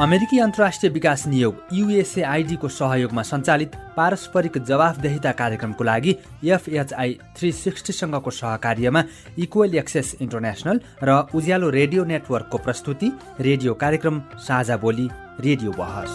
[0.00, 6.14] अमेरिकी अन्तर्राष्ट्रिय विकास नियोग युएसएआइडीको सहयोगमा सञ्चालित पारस्परिक जवाफदेहिता कार्यक्रमको लागि
[6.46, 9.02] एफएचआई थ्री सिक्सटीसँगको सहकार्यमा
[9.44, 15.08] इक्वल एक्सेस इन्टरनेसनल र उज्यालो रेडियो नेटवर्कको प्रस्तुति रेडियो कार्यक्रम साझा बोली
[15.40, 16.10] रेडियो बहस।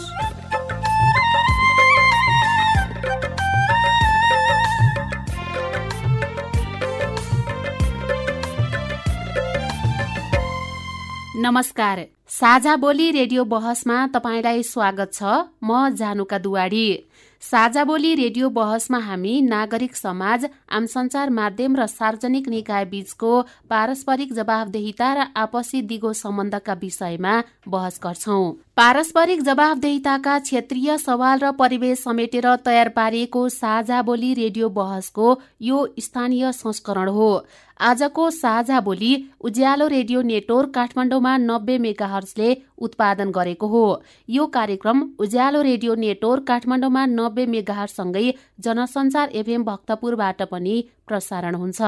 [11.46, 15.22] नमस्कार। साझा बोली रेडियो बहसमा तपाईँलाई स्वागत छ।
[15.62, 16.88] म जानुका दुवाडी
[17.42, 23.30] साझा बोली रेडियो बहसमा हामी नागरिक समाज आम सञ्चार माध्यम र सार्वजनिक निकाय बीचको
[23.70, 27.34] पारस्परिक जवाबदेहिता र आपसी दिगो सम्बन्धका विषयमा
[27.68, 28.44] बहस गर्छौं।
[28.76, 36.52] पारस्परिक जवाबदेहिताका क्षेत्रीय सवाल र परिवेश समेटेर तयार पारिएको साझा बोली रेडियो बहसको यो स्थानीय
[36.54, 37.30] संस्करण हो।
[37.80, 43.84] आजको साझा बोली उज्यालो रेडियो नेटवर्क काठमाडौँमा नब्बे मेगाहर्जले उत्पादन गरेको हो।
[44.28, 50.76] यो कार्यक्रम उज्यालो रेडियो नेटवर्क काठमाडौँमा नब्बे मेगाहरसँगै जनसञ्चार एफएम भक्तपुरबाट पनि
[51.08, 51.82] प्रसारण हुन्छ।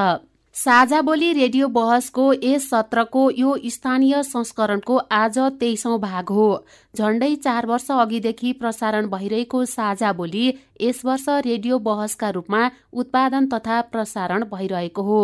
[0.55, 6.47] साझा बोली रेडियो बहसको यस सत्रको यो स्थानीय संस्करणको आज तेइसौं भाग हो।
[6.93, 10.47] झण्डै चार वर्ष अघिदेखि प्रसारण भइरहेको साझा बोली
[10.81, 15.21] यस वर्ष रेडियो बहसका रूपमा उत्पादन तथा प्रसारण भइरहेको हो।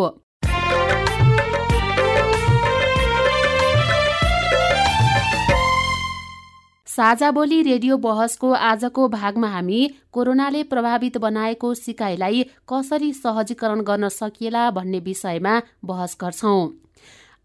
[6.95, 9.79] साझा बोली रेडियो बहसको आजको भागमा हामी
[10.13, 16.61] कोरोनाले प्रभावित बनाएको सिकाइलाई कसरी सहजीकरण गर्न सकिएला भन्ने विषयमा बहस गर्छौं।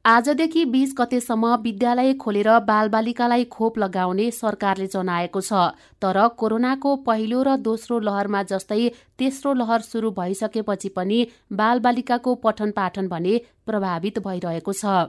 [0.05, 5.67] आजदेखि बीस गतेसम्म विद्यालय खोलेर बालबालिकालाई खोप लगाउने सरकारले जनाएको छ
[6.03, 8.83] तर कोरोनाको पहिलो र दोस्रो लहरमा जस्तै
[9.19, 15.01] तेस्रो लहर सुरु भइसकेपछि पनि बालबालिकाको पठन पाठन भने प्रभावित भइरहेको छ।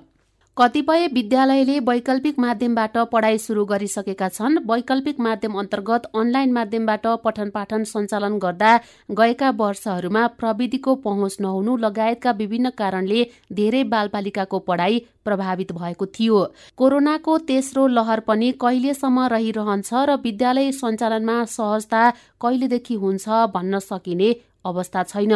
[0.58, 7.84] कतिपय विद्यालयले वैकल्पिक माध्यमबाट पढाइ सुरु गरिसकेका छन्। वैकल्पिक माध्यम अन्तर्गत अनलाइन माध्यमबाट पठन पाठन
[7.84, 8.72] सञ्चालन गर्दा
[9.12, 13.24] गएका वर्षहरूमा प्रविधिको पहुँच नहुनु लगायतका विभिन्न कारणले
[13.54, 16.44] धेरै बालबालिकाको पढाइ प्रभावित भएको थियो।
[16.78, 22.10] कोरोनाको तेस्रो लहर पनि कहिलेसम्म रहिरहन्छ र विद्यालय सञ्चालनमा सहजता
[22.42, 24.36] कहिलेदेखि हुन्छ भन्न सकिने
[24.66, 25.34] अवस्था छैन।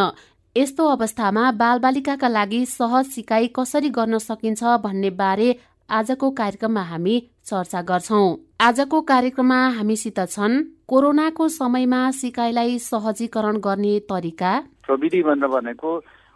[0.55, 5.47] यस्तो अवस्थामा बालबालिकाका लागि सहज सिकाइ कसरी गर्न सकिन्छ भन्ने बारे
[5.89, 8.27] आजको कार्यक्रममा हामी चर्चा गर्छौं।
[8.61, 10.55] आजको कार्यक्रममा हामीसित छन्
[10.88, 14.53] कोरोनाको समयमा सिकाइलाई सहजीकरण गर्ने तरिका।
[14.88, 15.91] प्रविधि भनेको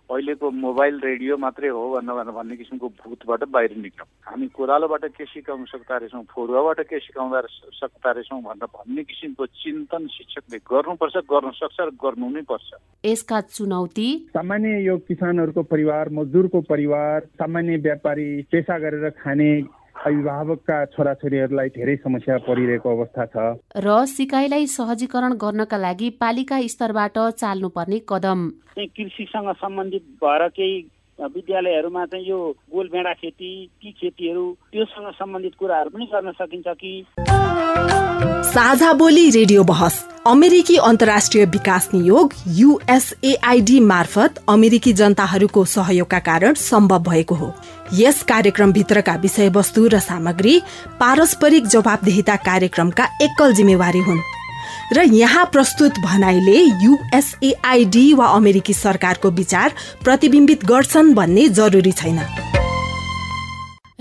[0.09, 5.65] अहिलेको मोबाइल रेडियो मात्रै हो भनेर भन्ने किसिमको भूतबाट बाहिर निक्लौँ हामी कोरालोबाट के सिकाउन
[5.69, 7.41] सक्दा रहेछौँ फरुवाबाट के सिकाउँदा
[7.77, 12.69] सक्दा रहेछौँ भनेर भन्ने किसिमको चिन्तन शिक्षकले गर्नुपर्छ गर्न सक्छ र गर्नु नै पर्छ।
[13.05, 14.09] यसका चुनौती?
[14.33, 19.51] सामान्य यो किसानहरूको परिवार मजदुरको परिवार सामान्य व्यापारी पेसा गरेर खाने
[19.99, 23.35] अभिभावकका छोराछोरीहरूलाई धेरै समस्या परिरहेको अवस्था छ।
[23.77, 28.39] र सिकाइलाई सहजीकरण गर्नका लागि पालिका स्तरबाट चाल्नुपर्ने कदम।
[28.77, 30.77] कृषिसँग सम्बन्धित भएर केही
[31.19, 32.39] विद्यालयहरूमा चाहिँ यो
[32.71, 36.93] गोलभेडा खेती ती खेतीहरू त्योसँग सम्बन्धित कुराहरू पनि गर्न सकिन्छ कि?
[38.49, 39.95] साझा बोली रेडियो बहस
[40.27, 47.51] अमेरिकी अन्तर्राष्ट्रिय विकास नियोग युएसएआईडी मार्फत अमेरिकी जनताहरूको सहयोगका कारण सम्भव भएको हो।
[47.93, 50.59] यस कार्यक्रमभित्रका विषयवस्तु र सामग्री
[50.99, 54.19] पारस्परिक जवाबदेहिता कार्यक्रमका एकल जिम्मेवारी हुन्।
[54.93, 59.73] र यहाँ प्रस्तुत भनाइले युएसएआईडी वा अमेरिकी सरकारको विचार
[60.03, 62.19] प्रतिबिम्बित गर्छन् भन्ने जरुरी छैन।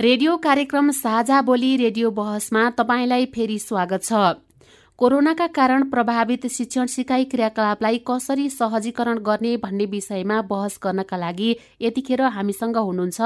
[0.00, 4.12] रेडियो कार्यक्रम साझा बोली रेडियो बहसमा तपाईँलाई फेरि स्वागत छ।
[4.98, 11.50] कोरोनाका कारण प्रभावित शिक्षण सिकाइ क्रियाकलापलाई कसरी सहजीकरण गर्ने भन्ने विषयमा बहस गर्नका लागि
[11.80, 13.20] यतिखेर हामीसँग हुनुहुन्छ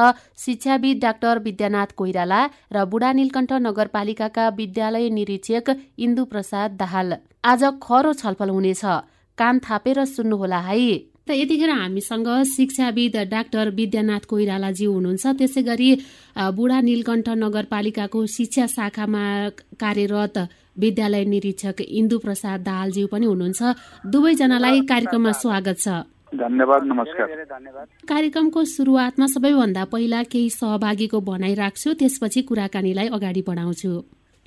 [0.45, 2.41] शिक्षाविद डाक्टर विद्यानाथ कोइराला
[2.73, 8.85] र बुढा नीलकण्ठ नगरपालिकाका विद्यालय निरीक्षक इन्दु प्रसाद दाहाल। आज खरो छलफल हुनेछ।
[9.39, 10.79] कान थापेर सुन्नुहोला है।
[11.25, 15.91] त यतिखेर हामीसँग शिक्षाविद डाक्टर विद्यानाथ कोइरालाज्यू हुनुहुन्छ। त्यसै गरी
[16.53, 19.25] बुढा नीलकण्ठ नगरपालिकाको शिक्षा शाखामा
[19.81, 20.37] कार्यरत
[20.79, 23.63] विद्यालय निरीक्षक इन्दु प्रसाद दाहालज्यू पनि हुनुहुन्छ।
[24.07, 25.89] दुवैजनालाई कार्यक्रममा स्वागत छ।
[26.33, 27.29] धन्यवाद नमस्कार।
[28.09, 33.93] कार्यक्रमको सुरुवातमा सबैभन्दा पहिला केही सहभागीको भनाइ राख्छु त्यसपछि कुराकानीलाई अगाडि बढाउँछु।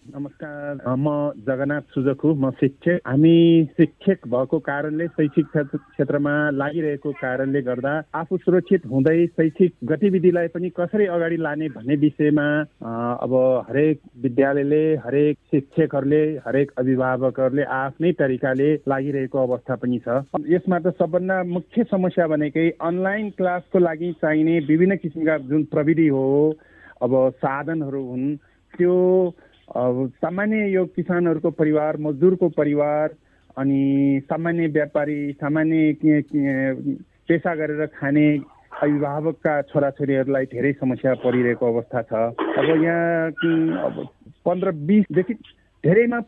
[0.06, 1.10] नमस्कार। म
[1.48, 3.38] जगन्नाथ सुजकु म शिक्षक। हामी
[3.74, 11.06] शिक्षक भएको कारणले शैक्षिक क्षेत्रमा लागिरहेको कारणले गर्दा आफू सुरक्षित हुँदै शैक्षिक गतिविधिलाई पनि कसरी
[11.10, 12.46] अगाडि लाने भन्ने विषयमा
[13.18, 13.34] अब
[13.69, 21.44] हरेक विद्यालयले हरेक शिक्षकहरूले हरेक अभिभावकहरूले आफ्नै तरिकाले लागिरहेको अवस्था पनि छ। यसमा त सबभन्दा
[21.50, 26.28] मुख्य समस्या भनेकै अनलाइन क्लासको लागि चाहिने विभिन्न किसिमका जुन प्रविधि हो
[27.01, 28.36] अब साधनहरू हुन्
[28.74, 28.94] त्यो
[29.69, 33.15] सामान्य यो किसानहरूको परिवार मजदुरको परिवार
[33.57, 36.21] अनि सामान्य व्यापारी सामान्य
[37.27, 38.27] पेसा गरेर खाने
[38.75, 43.31] अभिभावकका छोराछोरीहरूलाई धेरै समस्या परिरहेको अवस्था छ। अब यहाँ
[43.81, 44.06] अब
[44.45, 45.33] पन्ध्र बिसदेखि
[45.83, 46.19] धेरैमा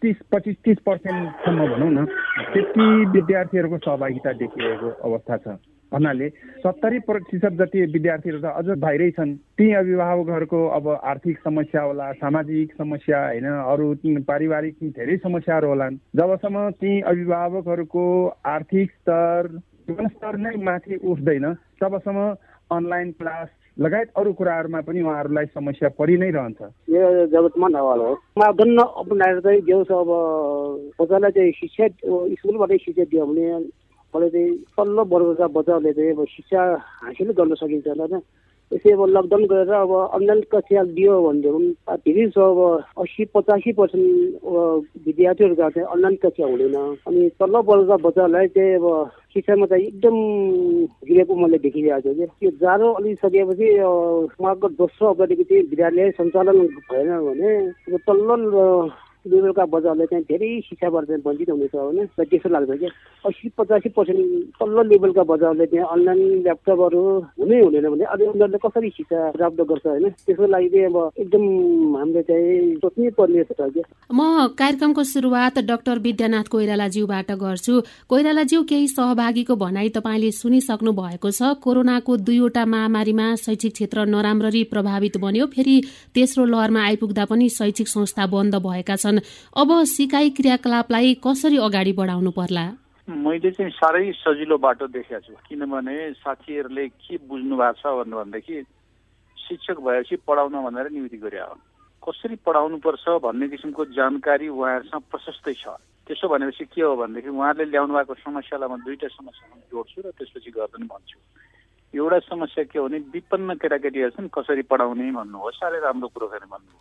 [0.00, 2.04] तिस पच्चिस तिस पर्सेन्टसम्म भनौँ न
[2.52, 5.58] त्यति विद्यार्थीहरूको सहभागिता देखिरहेको अवस्था छ।
[5.92, 6.28] भन्नाले
[6.62, 12.72] सत्तरी प्रतिशत जति विद्यार्थीहरू त अझ बाहिरै छन्। ती अभिभावकहरूको अब आर्थिक समस्या होला सामाजिक
[12.78, 13.86] समस्या होइन अरू
[14.26, 18.06] पारिवारिक धेरै समस्याहरू होलान्। जबसम्म ती अभिभावकहरूको
[18.46, 22.26] आर्थिक स्तर स्तर नै माथि उठ्दैन तबसम्म
[22.70, 26.60] अनलाइन क्लास लगायत अरू कुराहरूमा पनि उहाँहरूलाई समस्या परि नै रहन्छ।
[26.90, 30.10] यो हो मापदण्ड अपनाएर चाहिँ जो अब
[31.00, 31.86] बच्चालाई चाहिँ शिक्षा
[32.34, 33.46] स्कुलबाटै शिक्षा दियो भने
[34.16, 36.60] मलाई चाहिँ तल्लो वर्गका बच्चाहरूले चाहिँ अब शिक्षा
[37.04, 38.20] हासिल गर्न सकिन्छ होइन
[38.72, 42.58] यसै अब लकडाउन गरेर अब अनलाइन कक्षा दियो भने पनि फेरि अब
[42.98, 44.42] अस्सी पचासी पर्सेन्ट
[45.06, 46.74] विद्यार्थीहरूका चाहिँ अनलाइन कक्षा हुँदैन।
[47.06, 48.86] अनि तल्लो वर्गका बच्चाहरूलाई चाहिँ अब
[49.34, 50.16] शिक्षामा चाहिँ एकदम
[51.06, 56.58] गिरेको मैले देखिरहेको छु त्यो जाडो अलिक सकेपछि उहाँको दोस्रो अवधिको चाहिँ विद्यालय सञ्चालन
[56.90, 57.50] भएन भने
[58.02, 58.34] तल्लो
[59.26, 62.90] लेभलका बजारले चाहिँ धेरै शिक्षाबाट चाहिँ वञ्चित हुनेछ होइन त्यसो लाग्छ क्या
[63.24, 64.22] अस्सी पचासी पर्सेन्ट
[64.60, 67.02] तल्लो लेभलका बजारले त्यहाँ अनलाइन ल्यापटपहरू
[67.40, 70.08] हुनै हुँदैन भने अब उनीहरूले कसरी शिक्षा प्राप्त गर्छ होइन?
[70.26, 71.44] त्यसको लागि चाहिँ अब एकदम
[71.96, 74.20] हामीले चाहिँ सोच्नै पर्ने छ क्या म
[74.58, 77.74] कार्यक्रमको सुरुवात डाक्टर विद्यानाथ कोइरालाज्यूबाट गर्छु।
[78.08, 85.16] कोइरालाज्यू केही सहभागीको भनाई तपाईँले सुनिसक्नु भएको छ। कोरोनाको दुईवटा महामारीमा शैक्षिक क्षेत्र नराम्ररी प्रभावित
[85.18, 85.76] बन्यो। फेरि
[86.14, 89.15] तेस्रो लहरमा आइपुग्दा पनि शैक्षिक संस्था बन्द भएका छन्।
[89.56, 92.64] अब सिकाइ क्रियाकलापलाई कसरी अगाडि बढाउनु पर्ला?
[93.08, 98.62] मैले चाहिँ साह्रै सजिलो बाटो देखेको छु। किनभने साथीहरूले के बुझ्नु भएको छ भन्देखि
[99.38, 101.54] शिक्षक भएपछि पढाउन भनेर नियुक्ति गरे हो।
[102.02, 107.70] कसरी पढाउनु पर्छ भन्ने किसिमको जानकारी उहाँहरूसँग प्रशस्तै छ। त्यसो भनेपछि के हो भनेदेखि उहाँहरूले
[107.70, 111.18] ल्याउनु भएको समस्यालाई म दुईवटा समस्यामा जोड्छु र त्यसपछि गर्दैन भन्छु।
[111.94, 116.26] एउटा समस्या के हो भने विपन्न केटाकेटीहरू छन् कसरी पढाउने भन्नु हो साह्रै राम्रो कुरो
[116.26, 116.74] गरेर भन्नु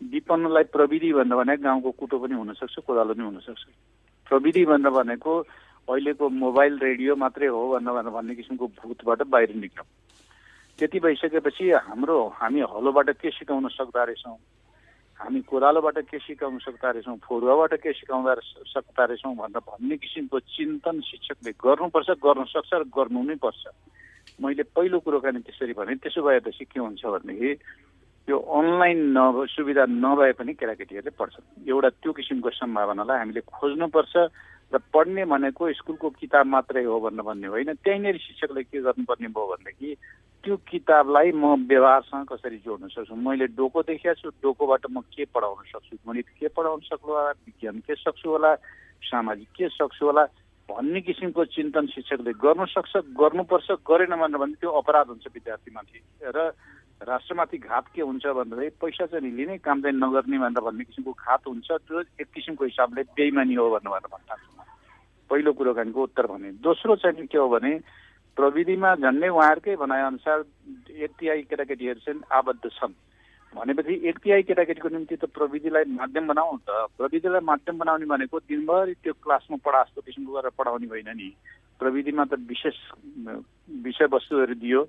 [0.00, 3.64] विपन्नलाई प्रविधि भन्दा भने गाउँको कुटो पनि हुनसक्छ कोदालो पनि हुनसक्छ।
[4.28, 5.32] प्रविधि भन्दा भनेको
[5.88, 9.86] अहिलेको मोबाइल रेडियो मात्रै हो भनेर भन्ने किसिमको भूतबाट बाहिर निक्ल्यौँ।
[10.78, 14.38] त्यति भइसकेपछि हाम्रो हामी हलोबाट के सिकाउन सक्दा रहेछौँ?
[15.20, 17.16] हामी कोदालोबाट के सिकाउन सक्दा रहेछौँ?
[17.20, 18.34] फरुवाबाट के सिकाउँदा
[18.72, 23.68] सक्दा रहेछौँ भनेर भन्ने किसिमको चिन्तन शिक्षकले गर्नुपर्छ गर्न सक्छ र गर्नु नै पर्छ।
[24.40, 27.50] मैले पहिलो कुरोकानी त्यसरी भने त्यसो भएपछि के हुन्छ भनेदेखि
[28.28, 34.14] यो अनलाइन न सुविधा नभए पनि केटाकेटीहरूले पढ्छन्। एउटा त्यो किसिमको सम्भावनालाई हामीले खोज्नुपर्छ
[34.70, 39.46] र पढ्ने भनेको स्कुलको किताब मात्रै हो भनेर भन्ने होइन। त्यहीँनिर शिक्षकले के गर्नुपर्ने भयो
[39.50, 39.90] भनेदेखि
[40.44, 43.14] त्यो किताबलाई म व्यवहारसँग कसरी जोड्न सक्छु?
[43.14, 45.96] मैले डोको देखेको छु डोकोबाट म के पढाउन सक्छु?
[46.06, 47.30] गणित के पढाउन सक्छु होला?
[47.44, 48.54] विज्ञान के सक्छु होला?
[49.10, 50.24] सामाजिक के सक्छु होला?
[50.70, 55.98] भन्ने किसिमको चिन्तन शिक्षकले गर्नु सक्छ गर्नुपर्छ गरेन भनेर भने त्यो अपराध हुन्छ विद्यार्थीमाथि।
[56.30, 56.38] र
[57.00, 61.46] राष्ट्रमाथि घात के हुन्छ भन्दाखेरि पैसा चाहिँ लिने काम चाहिँ नगर्ने भनेर भन्ने किसिमको घात
[61.46, 64.36] हुन्छ। त्यो एक किसिमको हिसाबले बेइमानी हो भनेर भनेर भन्न
[65.30, 67.72] पहिलो कुरोकानीको उत्तर भने दोस्रो चाहिँ के हो भने
[68.36, 70.42] प्रविधिमा झन्डै उहाँहरूकै भनाइअनुसार
[71.16, 72.94] तिहाई केटाकेटीहरू चाहिँ आबद्ध छन्।
[73.54, 79.12] भनेपछि तिहाई केटाकेटीको निम्ति त प्रविधिलाई माध्यम बनाऊ त। प्रविधिलाई माध्यम बनाउने भनेको दिनभरि त्यो
[79.24, 81.28] क्लासमा पढा जस्तो किसिमको गरेर पढाउने होइन नि।
[81.80, 82.76] प्रविधिमा त विशेष
[83.82, 84.80] विषयवस्तुहरू दियो।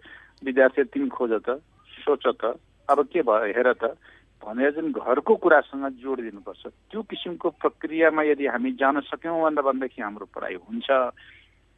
[0.46, 1.62] विद्यार्थीहरू तिमी खोज त।
[2.02, 2.58] सोच त
[2.90, 3.96] अब के भयो हेर त
[4.44, 10.02] भनेर चाहिँ घरको कुरासँग जोड दिनुपर्छ त्यो किसिमको प्रक्रियामा यदि हामी जान सक्यौँ भनेर भनेदेखि
[10.02, 10.90] हाम्रो पढाइ हुन्छ।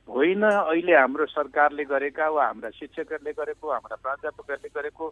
[0.08, 5.06] होइन अहिले हाम्रो सरकारले गरेका वा हाम्रा शिक्षकहरूले गरेको हाम्रा प्राध्यापकहरूले गरेको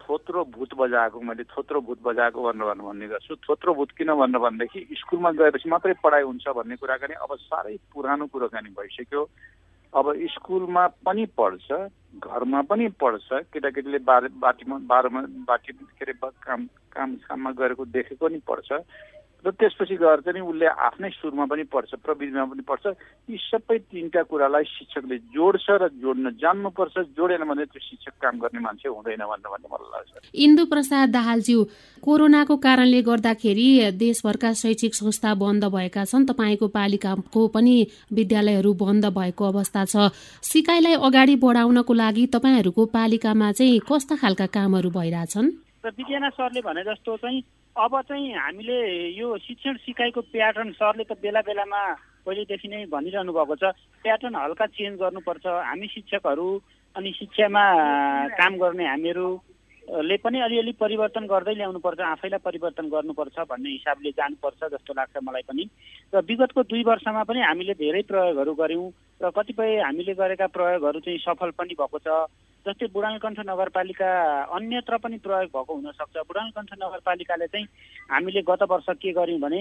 [0.00, 4.80] थोत्रो भूत बजाएको मैले थोत्रो भूत बजाएको भनेर भन्ने गर्छु। थोत्रो भूत किन भनेर भनेदेखि
[4.98, 9.22] स्कुलमा गएपछि मात्रै पढाइ हुन्छ भन्ने कुराकानी अब साह्रै पुरानो कुराकानी भइसक्यो।
[9.94, 11.72] अब स्कुलमा पनि पढ्छ
[12.24, 18.28] घरमा पनि पढ्छ केटाकेटीले बार बाटीमा बाह्रमा बाटी के अरे काम काम काममा गरेको देखेको
[18.28, 18.72] नि पढ्छ।
[19.42, 22.86] र त्यसपछि गएर चाहिँ उसले आफ्नै सुरमा पनि पढ्छ प्रविधिमा पनि पढ्छ
[23.30, 28.60] यी सबै तिनवटा कुरालाई शिक्षकले जोड्छ र जोड्न जान्नुपर्छ। जोडेन भने त्यो शिक्षक काम गर्ने
[28.62, 31.58] मान्छे हुँदैन भनेर भन्ने मलाई लाग्छ। इन्दु प्रसाद दाहालज्यू
[32.02, 33.66] कोरोनाको कारणले गर्दाखेरि
[33.98, 37.74] देशभरका शैक्षिक संस्था बन्द भएका छन्। तपाईँको पालिकाको पनि
[38.12, 44.90] विद्यालयहरू बन्द भएको अवस्था छ। सिकाइलाई अगाडि बढाउनको लागि तपाईँहरूको पालिकामा चाहिँ कस्ता खालका कामहरू
[44.90, 45.50] भइरहेछन्?
[45.82, 47.42] विज्ञान सरले भने जस्तो चाहिँ
[47.76, 51.80] अब चाहिँ हामीले यो शिक्षण सिकाइको प्याटर्न सरले त बेला बेलामा
[52.20, 53.72] पहिलेदेखि नै भनिरहनु भएको छ।
[54.04, 56.48] प्याटर्न हल्का चेन्ज गर्नुपर्छ। हामी शिक्षकहरू
[56.96, 57.64] अनि शिक्षामा
[58.36, 59.26] काम गर्ने हामीहरू
[59.92, 65.42] ले पनि अलिअलि परिवर्तन गर्दै ल्याउनुपर्छ आफैलाई परिवर्तन गर्नुपर्छ भन्ने हिसाबले जानुपर्छ जस्तो लाग्छ मलाई
[65.44, 65.64] पनि।
[66.12, 68.88] र विगतको दुई वर्षमा पनि हामीले धेरै प्रयोगहरू गऱ्यौँ
[69.20, 72.08] र कतिपय हामीले गरेका प्रयोगहरू चाहिँ सफल पनि भएको छ।
[72.66, 74.08] जस्तै बुढानकण्ठ नगरपालिका
[74.56, 77.66] अन्यत्र पनि प्रयोग भएको हुनसक्छ। बुढानकण्ठ नगरपालिकाले चाहिँ
[78.08, 79.60] हामीले गत वर्ष के गर्यौँ भने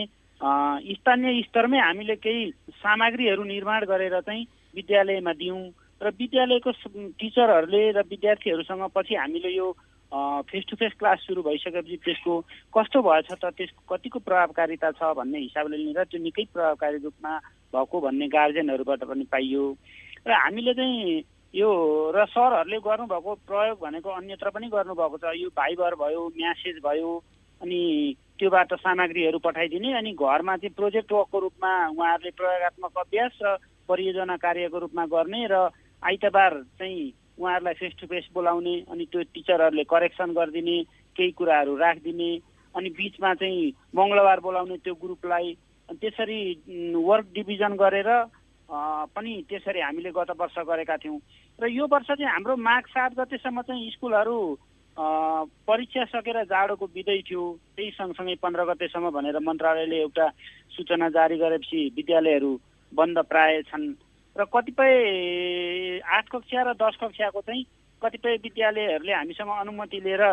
[0.95, 5.63] स्थानीय स्तरमै हामीले केही सामग्रीहरू निर्माण गरेर चाहिँ विद्यालयमा दियौँ
[6.01, 6.71] र विद्यालयको
[7.19, 9.67] टिचरहरूले र विद्यार्थीहरूसँग पछि हामीले यो
[10.11, 12.39] फेस टु फेस क्लास सुरु भइसकेपछि त्यसको
[12.75, 17.37] कस्तो भएछ त त्यसको कतिको प्रभावकारिता छ भन्ने हिसाबले लिएर त्यो निकै प्रभावकारी रूपमा
[17.71, 19.63] भएको भन्ने गार्जेनहरूबाट पनि पाइयो।
[20.27, 21.23] र हामीले चाहिँ
[21.55, 21.69] यो
[22.11, 27.11] र सरहरूले गर्नुभएको प्रयोग भनेको अन्यत्र पनि गर्नुभएको छ। यो भाइबर भयो म्यासेज भयो
[27.61, 27.81] अनि
[28.39, 33.55] त्योबाट सामग्रीहरू पठाइदिने अनि घरमा चाहिँ प्रोजेक्ट वर्कको रूपमा उहाँहरूले प्रयोगत्मक अभ्यास र
[33.87, 35.55] परियोजना कार्यको रूपमा गर्ने र
[36.03, 40.77] आइतबार चाहिँ उहाँहरूलाई फेस टु फेस बोलाउने अनि त्यो टिचरहरूले करेक्सन गरिदिने
[41.15, 42.31] केही कुराहरू राखिदिने
[42.75, 45.53] अनि बिचमा चाहिँ मङ्गलबार बोलाउने त्यो ग्रुपलाई
[46.01, 46.41] त्यसरी
[46.95, 48.09] वर्क डिभिजन गरेर
[49.15, 51.19] पनि त्यसरी हामीले गत वर्ष गरेका थियौँ।
[51.59, 54.37] र यो वर्ष चाहिँ हाम्रो माघ सात गतेसम्म चाहिँ स्कुलहरू
[55.67, 57.43] परीक्षा सकेर जाडोको बिदै थियो।
[57.75, 60.27] त्यही सँगसँगै पन्ध्र गतेसम्म भनेर मन्त्रालयले एउटा
[60.71, 62.51] सूचना जारी गरेपछि विद्यालयहरू
[62.91, 63.93] बन्द प्राय छन्।
[64.31, 67.63] र कतिपय आठ कक्षा र दस कक्षाको चाहिँ
[68.01, 70.23] कतिपय विद्यालयहरूले हामीसँग अनुमति लिएर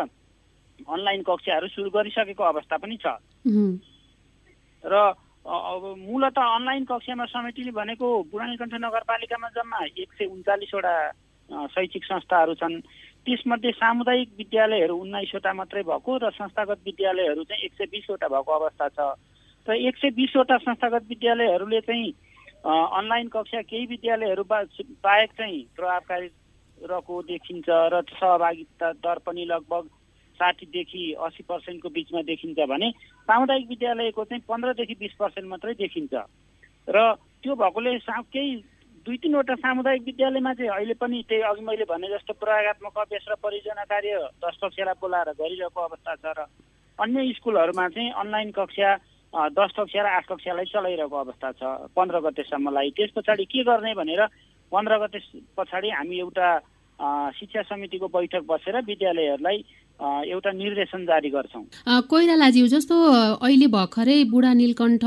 [0.87, 3.19] अनलाइन कक्षाहरू सुरु गरिसकेको अवस्था पनि छ।
[4.83, 4.95] र
[5.45, 10.95] अब मूलत अनलाइन कक्षामा समेटिने भनेको बुढानीकण्ठ नगरपालिकामा जम्मा एक सय उन्चालिसवटा
[11.67, 12.79] शैक्षिक संस्थाहरू छन्।
[13.25, 18.87] त्यसमध्ये सामुदायिक विद्यालयहरू उन्नाइसवटा मात्रै भएको र संस्थागत विद्यालयहरू चाहिँ एक सय बिसवटा भएको अवस्था
[18.95, 18.99] छ।
[19.67, 22.13] र एक सय बिसवटा संस्थागत विद्यालयहरूले चाहिँ
[22.63, 26.27] अनलाइन कक्षा केही विद्यालयहरू बाहेक चाहिँ प्रभावकारी
[26.81, 29.87] रहेको देखिन्छ र सहभागिता दर पनि लगभग
[30.39, 32.91] साठीदेखि असी पर्सेन्टको बिचमा देखिन्छ भने
[33.27, 36.13] सामुदायिक विद्यालयको चाहिँ पन्ध्रदेखि बिस पर्सेन्ट मात्रै देखिन्छ।
[36.87, 36.97] र
[37.43, 38.55] त्यो भएकोले सा केही
[39.05, 43.35] दुई तिनवटा सामुदायिक विद्यालयमा चाहिँ अहिले पनि त्यही अघि मैले भने जस्तो प्रयोगत्मक अभ्यास र
[43.43, 44.11] परियोजना कार्य
[44.43, 46.47] दस कक्षालाई बोलाएर गरिरहेको अवस्था छ र
[46.99, 48.89] अन्य स्कुलहरूमा चाहिँ अनलाइन कक्षा
[49.33, 51.61] दस कक्षा र आठ कक्षालाई चलाइरहेको अवस्था छ।
[51.93, 54.21] पन्ध्र गतेसम्मलाई त्यस पछाडि के गर्ने भनेर
[54.71, 55.19] पन्ध्र गते
[55.57, 56.47] पछाडि हामी एउटा
[57.37, 59.57] शिक्षा समितिको बैठक बसेर विद्यालयहरूलाई
[60.33, 61.63] एउटा निर्देशन जारी गर्छौँ।
[62.09, 62.95] कोइरालाज्यू जस्तो
[63.45, 65.03] अहिले भर्खरै बुढा नीलकण्ठ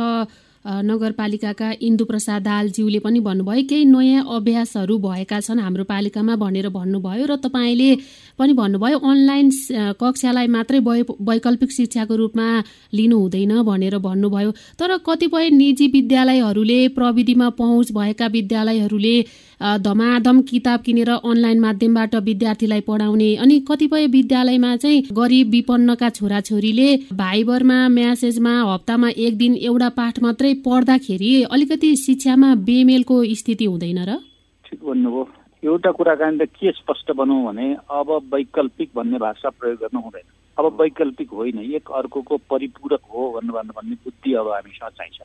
[0.64, 7.26] नगरपालिकाका इन्दु प्रसाद दालज्यूले पनि भन्नुभयो केही नयाँ अभ्यासहरू भएका छन् हाम्रो पालिकामा भनेर भन्नुभयो
[7.26, 7.90] र तपाईँले
[8.38, 9.50] पनि भन्नुभयो अनलाइन
[9.98, 12.46] कक्षालाई मात्रै वैकल्पिक शिक्षाको रूपमा
[12.94, 19.16] लिनु हुँदैन भनेर भन्नुभयो। तर कतिपय निजी विद्यालयहरूले प्रविधिमा पहुँच भएका विद्यालयहरूले
[19.62, 27.76] धमाधम किताब किनेर अनलाइन माध्यमबाट विद्यार्थीलाई पढाउने अनि कतिपय विद्यालयमा चाहिँ गरिब विपन्नका छोराछोरीले भाइबरमा
[27.88, 34.18] म्यासेजमा हप्तामा एक दिन एउटा पाठ मात्रै पढ्दाखेरि अलिकति शिक्षामा बेमेलको स्थिति हुँदैन र?
[34.66, 35.28] ठिक भन्नुभयो।
[35.62, 40.26] एउटा कुराकानी त के स्पष्ट बनाउँ भने अब वैकल्पिक भन्ने भाषा प्रयोग गर्नु हुँदैन।
[40.58, 45.20] अब वैकल्पिक होइन एक अर्कोको परिपूरक हो भन्नु भन्ने बुद्धि अब हामीसँग चाहिन्छ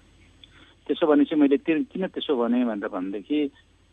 [0.87, 3.39] त्यसो भने चाहिँ मैले किन त्यसो भने भनेर भनेदेखि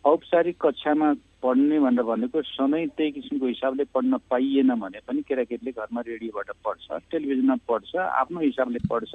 [0.04, 6.00] औपचारिक कक्षामा पढ्ने भनेर भनेको सधैँ त्यही किसिमको हिसाबले पढ्न पाइएन भने पनि केटाकेटीले घरमा
[6.08, 9.12] रेडियोबाट पढ्छ टेलिभिजनमा पढ्छ आफ्नो हिसाबले पढ्छ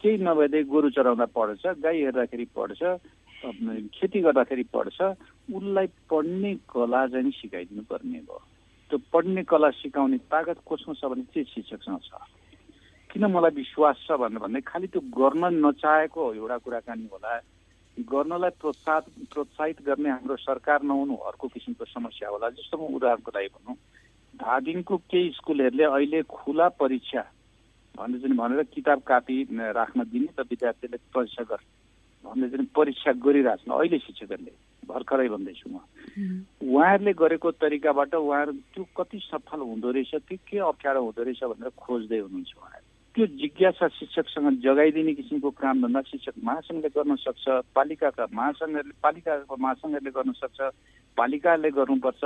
[0.00, 2.82] केही नभएदै गोरु चराउँदा पढ्छ गाई हेर्दाखेरि पढ्छ
[3.96, 4.98] खेती गर्दाखेरि पढ्छ
[5.56, 8.40] उसलाई पढ्ने कला चाहिँ सिकाइदिनु पर्ने भयो
[8.90, 12.12] त्यो पढ्ने कला सिकाउने तागत कोसँग छ भने चाहिँ शिक्षकसँग छ।
[13.10, 17.32] किन मलाई विश्वास छ भनेर भन्दै खालि त्यो गर्न नचाहेको एउटा कुराकानी होला।
[17.98, 23.48] गर्नलाई प्रोत्साहित प्रोत्साहित गर्ने हाम्रो सरकार नहुनु अर्को किसिमको समस्या होला जस्तो म उदाहरणको लागि
[23.56, 23.76] भनौँ
[24.36, 27.22] धादिङको केही स्कुलहरूले अहिले खुला परीक्षा
[27.94, 29.36] भन्दै चाहिँ भनेर किताब कापी
[29.80, 31.60] राख्न दिने र विद्यार्थीले परीक्षा गर
[32.24, 34.54] भन्दै चाहिँ परीक्षा गरिरहेछन् अहिले शिक्षकहरूले
[34.86, 35.80] भर्खरै भन्दैछु म।
[36.68, 41.70] उहाँहरूले गरेको तरिकाबाट उहाँहरू त्यो कति सफल हुँदो रहेछ त्यो के अप्ठ्यारो हुँदो रहेछ भनेर
[41.80, 42.85] खोज्दै हुनुहुन्छ उहाँहरू।
[43.16, 50.32] त्यो जिज्ञासा शिक्षकसँग जगाइदिने किसिमको कामधन्दा शिक्षक महासङ्घले गर्न सक्छ पालिकाका महासङ्घहरूले पालिकाको महासङ्घहरूले गर्न
[50.36, 50.60] सक्छ
[51.16, 52.22] पालिकाले गर्नुपर्छ।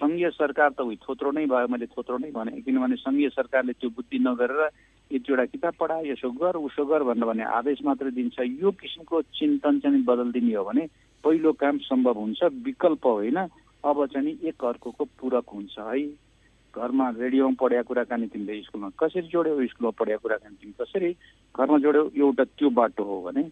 [0.00, 3.90] सङ्घीय सरकार त उही थोत्रो नै भयो मैले थोत्रो नै भने। किनभने सङ्घीय सरकारले त्यो
[3.92, 4.62] बुद्धि नगरेर
[5.10, 9.84] यतिवटा किताब पढा यसो गर उसो गर भनेर भने आदेश मात्रै दिन्छ। यो किसिमको चिन्तन
[9.84, 10.88] चाहिँ बदलिदिने हो भने
[11.20, 13.38] पहिलो काम सम्भव हुन्छ विकल्प होइन।
[13.84, 16.00] अब चाहिँ एक अर्को पूरक हुन्छ है।
[16.76, 19.66] घरमा रेडियोमा पढेका कुराकानी तिमीले स्कुलमा कसरी जोड्यौ?
[19.66, 21.10] स्कुलमा पढेका कुराकानी तिमी कसरी
[21.56, 22.04] घरमा जोड्यौ?
[22.14, 23.42] एउटा त्यो बाटो हो भने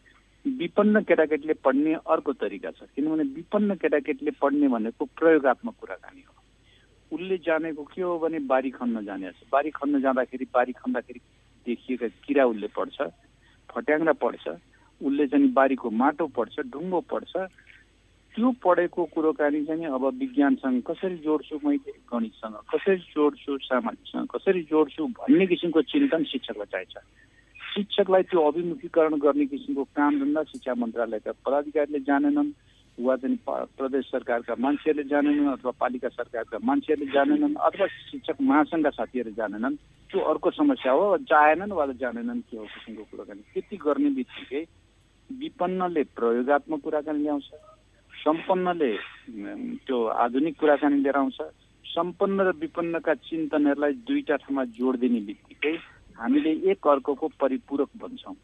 [0.44, 6.34] विपन्न केटाकेटीले पढ्ने अर्को तरिका छ। किनभने विपन्न केटाकेटीले पढ्ने भनेको प्रयोगत्मक कुराकानी हो।
[7.12, 11.20] उसले जानेको के हो भने बारी खन्न जाने बारी खन्न जाँदाखेरि बारी खन्दाखेरि
[11.66, 12.96] देखिएका किरा उसले पढ्छ
[13.68, 14.44] फट्याङ्ग्रा पढ्छ
[15.00, 17.32] उसले चाहिँ बारीको माटो पढ्छ ढुङ्गो पढ्छ
[18.38, 21.90] त्यो पढेको कुरोकानी चाहिँ अब विज्ञानसँग कसरी जोड्छु मैले?
[22.07, 23.59] गणितसँग कसरी जोड्छु?
[23.66, 25.07] सामाजिकसँग कसरी जोड्छु?
[25.18, 27.02] भन्ने किसिमको चिन्तन शिक्षकलाई चाहिन्छ।
[27.75, 32.54] शिक्षकलाई त्यो अभिमुखीकरण गर्ने किसिमको कामधन्दा शिक्षा मन्त्रालयका पदाधिकारीले जानेनन्
[32.99, 33.38] वा चाहिँ
[33.75, 39.75] प्रदेश सरकारका मान्छेहरूले जानेनन् अथवा पालिका सरकारका मान्छेहरूले जानेनन् अथवा शिक्षक महासङ्घका साथीहरू जानेनन्।
[40.11, 44.62] त्यो अर्को समस्या हो चाहेनन् वा जानेनन् हो किसिमको कुराकानी। त्यति गर्ने बित्तिकै
[45.30, 47.50] विपन्नले प्रयोगत्मक कुराकानी ल्याउँछ।
[48.28, 48.92] सम्पन्नले
[49.88, 51.40] त्यो आधुनिक कुराकानी लिएर आउँछ
[51.85, 55.73] सम्पन्न र विपन्नका चिन्तनहरूलाई दुईटा ठाउँमा जोड दिने बित्तिकै
[56.18, 58.37] हामीले एक अर्कोको परिपूरक बन्छौँ।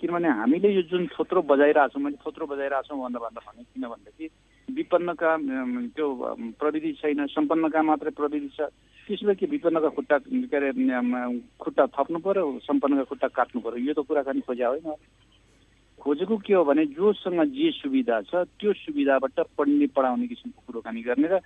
[0.00, 4.26] किनभने हामीले यो जुन थोत्रो बजाइरहेछौँ मैले थोत्रो बजाइरहेछौँ भन्दा भन्दा भने किन भनेदेखि
[4.68, 5.30] विपन्नका
[5.96, 6.06] त्यो
[6.60, 8.68] प्रविधि छैन सम्पन्नका मात्रै प्रविधि छ।
[9.08, 10.70] त्यसले के विपन्नका खुट्टा के अरे
[11.64, 14.88] खुट्टा थप्नु पऱ्यो सम्पन्नका खुट्टा काट्नु पऱ्यो यो त कुराकानी खोज्या होइन।
[16.00, 21.28] खोजेको के हो भने जोसँग जे सुविधा छ त्यो सुविधाबाट पढ्ने पढाउने किसिमको कुरोकानी गर्ने
[21.28, 21.40] र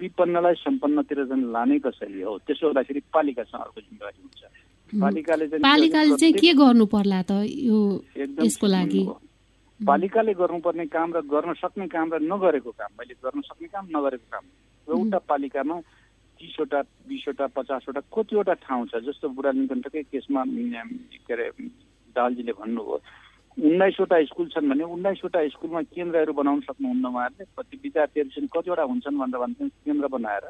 [0.00, 2.38] विपन्नलाई सम्पन्नतिर झन् लाने कसरी हो?
[2.46, 4.42] त्यसो हुँदाखेरि पालिकासँग अर्को जिम्मेवारी हुन्छ।
[5.02, 7.78] पालिकाले पालिकाले चाहिँ के गर्नु पर्ला त यो
[8.46, 9.02] यसको लागि?
[9.80, 14.26] पालिकाले गर्नुपर्ने काम र गर्न सक्ने काम र नगरेको काम मैले गर्न सक्ने काम नगरेको
[14.32, 14.44] काम।
[14.88, 15.76] एउटा पालिकामा
[16.40, 21.50] तिसवटा बिसवटा पचासवटा कतिवटा ठाउँ छ जस्तो बुढा निकण्ठकै केसमा के अरे
[22.16, 22.98] दालजीले भन्नुभयो
[23.56, 29.18] उन्नाइसवटा स्कुल छन् भने उन्नाइसवटा स्कुलमा केन्द्रहरू बनाउन सक्नुहुन्न उहाँहरूले। कति विद्यार्थीहरू चाहिँ कतिवटा हुन्छन्
[29.18, 30.44] भन्दा भन्दा केन्द्र बनाएर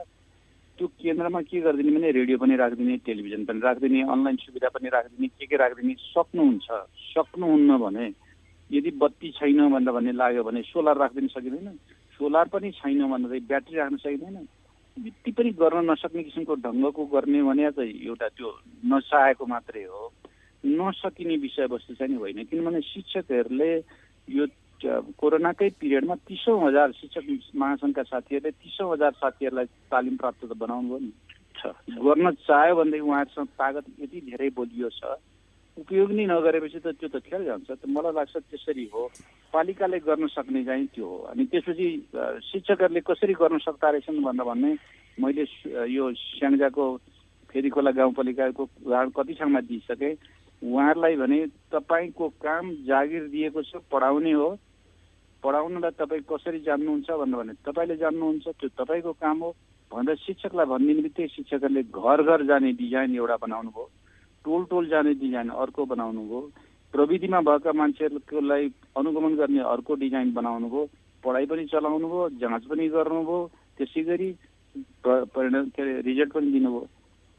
[0.79, 5.29] त्यो केन्द्रमा के गरिदिने भने रेडियो पनि राखिदिने टेलिभिजन पनि राखिदिने अनलाइन सुविधा पनि राखिदिने
[5.29, 6.69] के के राखिदिने सक्नुहुन्छ।
[7.15, 8.07] सक्नुहुन्न भने
[8.71, 11.79] यदि बत्ती छैन भन्दा भन्ने लाग्यो भने सोलर राखिदिन सकिँदैन।
[12.19, 14.37] सोलर पनि छैन भन्दा ब्याट्री राख्न सकिँदैन।
[14.97, 18.51] यति पनि गर्न नसक्ने किसिमको ढङ्गको गर्ने भने चाहिँ एउटा त्यो
[18.85, 20.13] नचाहेको मात्रै हो।
[20.67, 23.73] नसकिने विषयवस्तु चाहिँ होइन। किनभने शिक्षकहरूले
[24.29, 24.47] यो
[25.17, 27.25] कोरोनाकै पिरियडमा तिसौँ हजार शिक्षक
[27.57, 31.13] महासङ्घका साथीहरूले तिसौँ हजार साथीहरूलाई तालिम प्राप्त त बनाउनु भयो नि।
[32.05, 35.17] गर्न चाह्यो भनेदेखि उहाँहरूसँग तागत यति धेरै बोलियो छ
[35.77, 39.03] उपयोग नै नगरेपछि त त्यो त खेल जान्छ। त मलाई लाग्छ त्यसरी हो।
[39.53, 41.89] पालिकाले गर्न सक्ने चाहिँ त्यो हो। अनि त्यसपछि
[42.49, 44.73] शिक्षकहरूले कसरी गर्न सक्दा रहेछन् भन्दा भन्ने
[45.21, 45.45] मैले
[45.97, 46.85] यो स्याङ्जाको
[47.53, 50.15] फेरि खोला गाउँपालिकाको उदाहरण कति ठाउँमा दिइसकेँ।
[50.63, 51.39] उहाँहरूलाई भने
[51.73, 54.49] तपाईँको काम जागिर दिएको छ पढाउने हो।
[55.43, 59.51] पढाउनलाई तपाईँ कसरी जान्नुहुन्छ भन्नु भने तपाईँले जान्नुहुन्छ त्यो तपाईँको काम हो
[59.91, 63.91] भनेर शिक्षकलाई भनिदिने बित्तिकै शिक्षकहरूले घर घर जाने डिजाइन एउटा बनाउनु भयो।
[64.45, 66.41] टोल टोल जाने डिजाइन अर्को बनाउनु भयो।
[66.95, 68.65] प्रविधिमा भएका मान्छेहरूलाई
[68.97, 70.89] अनुगमन गर्ने अर्को डिजाइन बनाउनु भयो।
[71.25, 73.39] पढाइ पनि चलाउनु भयो जाँच पनि गर्नुभयो
[73.79, 74.31] त्यसै गरी
[75.07, 76.87] के अरे रिजल्ट पनि दिनुभयो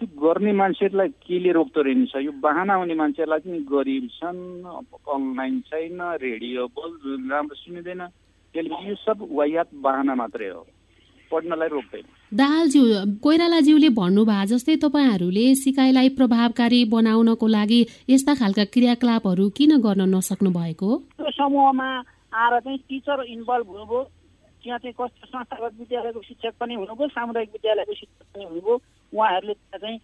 [0.02, 4.42] गर्ने मान्छेहरूलाई केले रोक्दो रहेछ यो बाहना हुने मान्छेहरूलाई पनि गरिब छन्
[5.10, 6.92] अनलाइन छैन रेडियो बोल
[7.32, 8.02] राम्रो सुनिँदैन
[8.56, 10.66] टेलिभिजन यो सब वायात बाहना मात्रै हो।
[11.32, 12.84] पढ्नलाई रोक्दैन। दाहालज्यू
[13.26, 17.80] कोइरालाज्यूले भन्नुभयो जस्तै तपाईँहरूले सिकाइलाई प्रभावकारी बनाउनको लागि
[18.10, 21.90] यस्ता खालका क्रियाकलापहरू किन गर्न नसक्नु भएको त्यो समूहमा
[22.38, 24.04] आएर चाहिँ टिचर इन्भल्भ हुनुभयो
[24.62, 28.78] त्यहाँ चाहिँ कस्तो संस्थागत विद्यालयको शिक्षक पनि हुनुभयो सामुदायिक विद्यालयको शिक्षक पनि हुनुभयो।
[29.14, 30.00] उहाँहरूले चाहिँ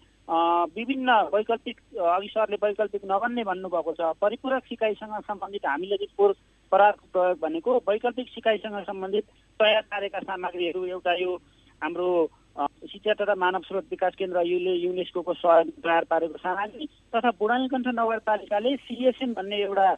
[0.76, 6.32] विभिन्न वैकल्पिक अघि सरले वैकल्पिक नगर्ने भन्नुभएको छ। परिपूरक सिकाइसँग सम्बन्धित हामीले चाहिँ पोर
[6.72, 9.24] परारको प्रयोग भनेको वैकल्पिक सिकाइसँग सम्बन्धित
[9.60, 11.36] तयार पारेका सामग्रीहरू एउटा यो
[11.82, 12.08] हाम्रो
[12.88, 18.76] शिक्षा तथा मानव स्रोत विकास केन्द्र युले युनेस्को सहयोग तयार पारेको सामग्री तथा बुढानीकण्ठ नगरपालिकाले
[18.88, 19.94] सिएसएन भन्ने एउटा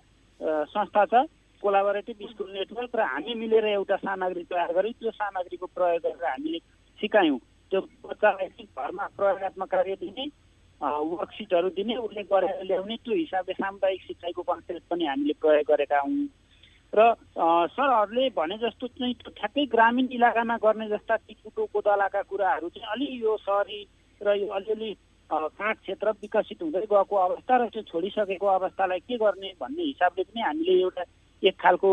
[0.74, 1.26] संस्था छ
[1.62, 6.58] कोलाबोरेटिभ स्कुल नेटवर्क र हामी मिलेर एउटा सामग्री तयार गऱ्यौँ। त्यो सामग्रीको प्रयोग गरेर हामीले
[6.98, 7.38] सिकायौँ।
[7.70, 10.26] त्यो बच्चालाई घरमा प्रयोगत्मक कार्य दिने
[10.80, 16.28] वर्कसिटहरू दिने उसले गरेर ल्याउने त्यो हिसाबले सामुदायिक सिकाइको कन्सेप्ट पनि हामीले प्रयोग गरेका हौँ।
[16.92, 17.14] र
[17.74, 23.36] सरहरूले भने जस्तो चाहिँ ठ्याक्कै ग्रामीण इलाकामा गर्ने जस्ता टिकुटो कोदलाका कुराहरू चाहिँ अलि यो
[23.36, 23.80] सहरी
[24.20, 24.92] र यो अलिअलि
[25.30, 30.40] काठ क्षेत्र विकसित हुँदै गएको अवस्था र त्यो छोडिसकेको अवस्थालाई के गर्ने भन्ने हिसाबले पनि
[30.40, 31.04] हामीले एउटा
[31.42, 31.90] एक खालको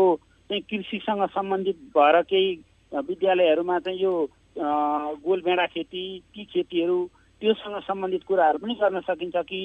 [0.50, 2.50] चाहिँ कृषिसँग सम्बन्धित भएर केही
[2.92, 4.14] विद्यालयहरूमा चाहिँ यो
[4.56, 6.02] गोलभेडा खेती
[6.34, 6.98] ती खेतीहरू
[7.42, 9.60] त्योसँग सम्बन्धित कुराहरू पनि गर्न सकिन्छ कि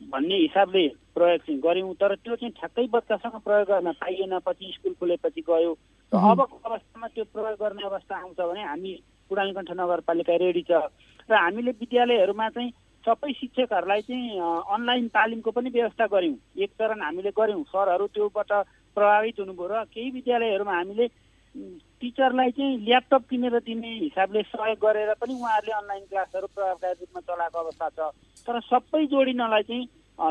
[0.00, 4.92] भन्ने हिसाबले प्रयोग चाहिँ गऱ्यौँ। तर त्यो चाहिँ ठ्याक्कै बच्चासँग प्रयोग गर्न पाइएन पछि स्कुल
[5.00, 5.72] खोलेपछि गयो।
[6.12, 8.92] अबको अवस्थामा त्यो प्रयोग गर्ने अवस्था आउँछ भने हामी
[9.30, 10.90] पुरानीकण्ठ नगरपालिका रेडी छ।
[11.30, 12.70] र हामीले विद्यालयहरूमा चाहिँ
[13.04, 14.40] सबै शिक्षकहरूलाई चाहिँ
[14.74, 18.52] अनलाइन तालिमको पनि व्यवस्था गऱ्यौँ। एक चरण हामीले गऱ्यौँ। सरहरू त्योबाट
[18.96, 21.06] प्रभावित हुनुभयो र केही विद्यालयहरूमा हामीले
[21.54, 27.58] टिचरलाई चाहिँ ल्यापटप किनेर दिने हिसाबले सहयोग गरेर पनि उहाँहरूले अनलाइन क्लासहरू प्रभावकारी रूपमा चलाएको
[27.58, 28.00] अवस्था छ।
[28.46, 29.88] तर सबै जोडिनलाई चाहिँ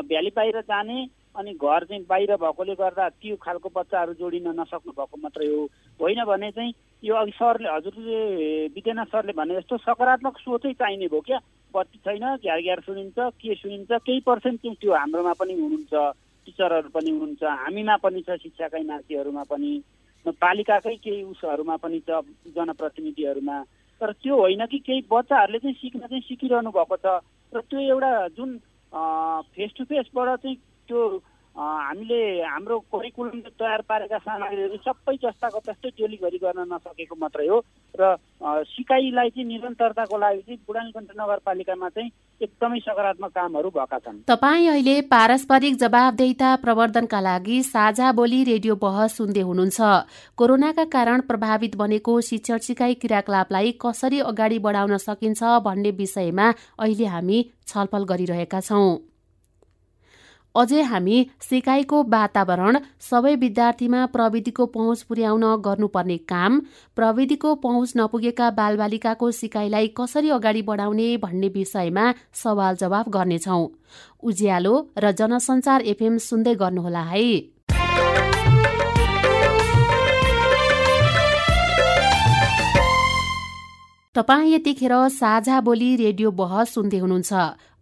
[0.08, 0.98] भ्याली बाहिर जाने
[1.34, 5.64] अनि घर चाहिँ बाहिर भएकोले गर्दा त्यो खालको बच्चाहरू जोडिन नसक्नु भएको मात्रै हो।
[6.00, 8.20] होइन भने चाहिँ यो अघि सरले हजुरले
[8.76, 11.38] विद्यानाथ सरले भने जस्तो सकारात्मक सोचै चाहिने भयो क्या।
[11.74, 15.94] बत्ती छैन घ्यार घ्यार सुनिन्छ के सुनिन्छ केही पर्सेन्ट चाहिँ त्यो हाम्रोमा पनि हुनुहुन्छ।
[16.46, 19.72] टिचरहरू पनि हुनुहुन्छ हामीमा पनि छ शिक्षाकै मान्छेहरूमा पनि।
[20.32, 22.10] पालिकाकै केही उसहरूमा पनि छ
[22.56, 23.62] जनप्रतिनिधिहरूमा।
[24.00, 27.06] तर त्यो होइन कि केही बच्चाहरूले चाहिँ सिक्न चाहिँ सिकिरहनु भएको छ।
[27.54, 28.58] र त्यो एउटा जुन
[29.54, 30.56] फेस टु फेसबाट चाहिँ
[30.88, 31.00] त्यो
[31.56, 37.58] हामीले हाम्रो करिकुलमले तयार पारेका सामग्रीहरू सबै जस्ताको त्यस्तै टोली गरी गर्न नसकेको मात्रै हो
[37.94, 38.16] र
[38.74, 44.96] सिकाइलाई चाहिँ निरन्तरताको लागि चाहिँ बुढानीकण्ठ नगरपालिकामा चाहिँ एकदमै सकारात्मक कामहरू भएका छन्। तपाईँ अहिले
[45.14, 49.78] पारस्परिक जवाबदेता प्रवर्धनका लागि साझा बोली रेडियो बहस सुन्दै हुनुहुन्छ।
[50.38, 57.42] कोरोनाका कारण प्रभावित बनेको शिक्षण सिकाइ क्रियाकलापलाई कसरी अगाडि बढाउन सकिन्छ भन्ने विषयमा अहिले हामी
[57.66, 59.13] छलफल गरिरहेका छौं।
[60.54, 66.58] अझै हामी सिकाइको वातावरण सबै विद्यार्थीमा प्रविधिको पहुँच पुर्याउन गर्नुपर्ने काम
[66.96, 72.04] प्रविधिको पहुँच नपुगेका बालबालिकाको सिकाइलाई कसरी अगाडि बढाउने भन्ने विषयमा
[72.42, 73.58] सवाल जवाफ गर्नेछौ।
[74.22, 77.26] उज्यालो र जनसञ्चार एफएम सुन्दै गर्नुहोला है।
[84.14, 87.32] तपाईँ यतिखेर साझा बोली रेडियो बहस सुन्दै हुनुहुन्छ।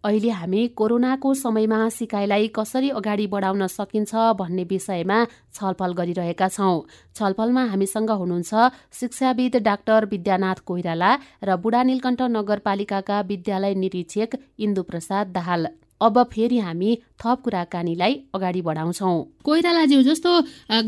[0.03, 5.19] अहिले हामी कोरोनाको समयमा सिकाइलाई कसरी अगाडि बढाउन सकिन्छ भन्ने विषयमा
[5.53, 6.81] छलफल गरिरहेका छौं।
[7.15, 8.51] छलफलमा हामीसँग हुनुहुन्छ
[8.99, 11.11] शिक्षाविद डाक्टर विद्यानाथ कोइराला
[11.43, 15.67] र बुढा नीलकण्ठ नगरपालिकाका विद्यालय निरीक्षक इन्दु प्रसाद दाहाल।
[16.03, 19.11] अब फेरि हामी थप कुराकानीलाई अगाडि बढाउँछौ।
[19.43, 20.31] कोइरालाज्यू जस्तो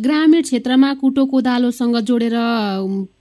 [0.01, 2.35] ग्रामीण क्षेत्रमा कुटो कोदालोसँग जोडेर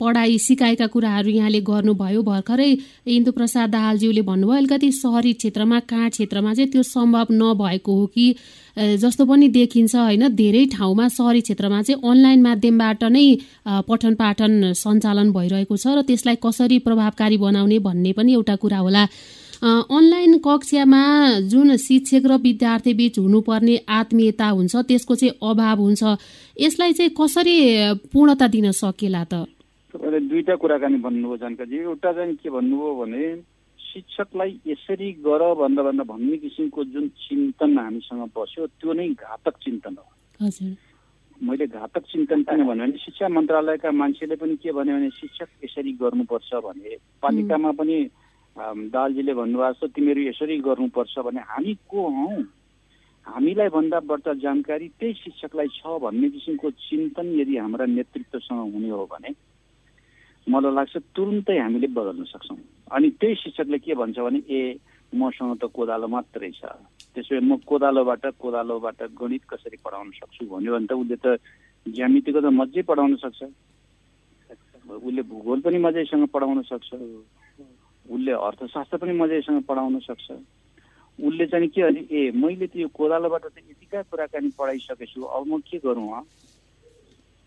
[0.01, 2.71] पढाइ सिकाएका कुराहरू यहाँले गर्नुभयो भर्खरै
[3.17, 8.27] इन्दु प्रसाद दाहालज्यूले भन्नुभयो अलिकति सहरी क्षेत्रमा काँड क्षेत्रमा चाहिँ त्यो सम्भव नभएको हो कि
[8.99, 13.27] जस्तो पनि देखिन्छ होइन धेरै ठाउँमा सहरी क्षेत्रमा चाहिँ अनलाइन माध्यमबाट नै
[13.89, 19.07] पठन पाठन सञ्चालन भइरहेको छ र त्यसलाई कसरी प्रभावकारी बनाउने भन्ने पनि एउटा कुरा होला।
[19.63, 21.03] अनलाइन कक्षामा
[21.49, 26.03] जुन शिक्षक र विद्यार्थी बिच हुनुपर्ने आत्मीयता हुन्छ त्यसको चाहिँ अभाव हुन्छ।
[26.61, 27.57] यसलाई चाहिँ कसरी
[28.13, 29.47] पूर्णता दिन सकेला त?
[29.95, 33.23] तपाईँले दुईवटा कुराकानी भन्नुभयो जानकारी एउटा चाहिँ के भन्नुभयो भने
[33.79, 39.95] शिक्षकलाई यसरी गर भन्दा भन्दा भन्ने किसिमको जुन चिन्तन हामीसँग बस्यो त्यो नै घातक चिन्तन
[39.99, 40.11] हो।
[41.41, 45.93] मैले घातक चिन्तन किन भन्यो भने शिक्षा मन्त्रालयका मान्छेले पनि के भन्यो भने शिक्षक यसरी
[46.03, 47.97] गर्नुपर्छ भने पालिकामा पनि
[48.57, 52.29] दालजीले भन्नुभएको छ तिमीहरू यसरी गर्नुपर्छ भने हामी को हौ?
[53.27, 59.05] हामीलाई भन्दा बढ्ता जानकारी त्यही शिक्षकलाई छ भन्ने किसिमको चिन्तन यदि हाम्रा नेतृत्वसँग हुने हो
[59.11, 59.35] भने
[60.47, 62.59] मलाई लाग्छ तुरुन्तै हामीले बदल्न सक्छौँ।
[62.95, 64.79] अनि त्यही शिक्षकले के भन्छ भने ए
[65.13, 66.63] मसँग त कोदालो मात्रै छ।
[67.17, 70.45] त्यसो भए म कोदालोबाट कोदालोबाट गणित कसरी पढाउन सक्छु?
[70.47, 71.41] भन्यो भने त उसले त
[71.87, 73.41] ज्यामितिको त मजै पढाउन सक्छ।
[74.85, 76.91] उसले भूगोल पनि मजैसँग पढाउन सक्छ।
[78.11, 80.31] उसले अर्थशास्त्र पनि मजासँग पढाउन सक्छ।
[81.19, 85.59] उसले चाहिँ के अरे ए मैले त्यो कोदालोबाट त यतिका कुराकानी पढाइसकेको छु अब म
[85.63, 86.23] के गरौँ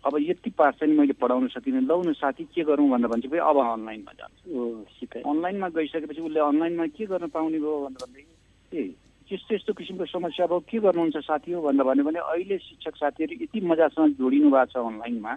[0.04, 3.42] अब यति पाठ चाहिँ मैले पढाउन सकिनँ लौ न साथी के गरौँ भनेर भन्छ फेरि
[3.44, 8.94] अब अनलाइनमा जान्छ। अनलाइनमा गइसकेपछि उसले अनलाइनमा के गर्न पाउने भयो भनेर भन्दाखेरि ए
[9.28, 11.60] यस्तो यस्तो किसिमको समस्या अब के गर्नुहुन्छ साथी हो?
[11.60, 15.34] भनेर भन्यो भने अहिले शिक्षक साथीहरू यति मजासँग जोडिनु भएको छ अनलाइनमा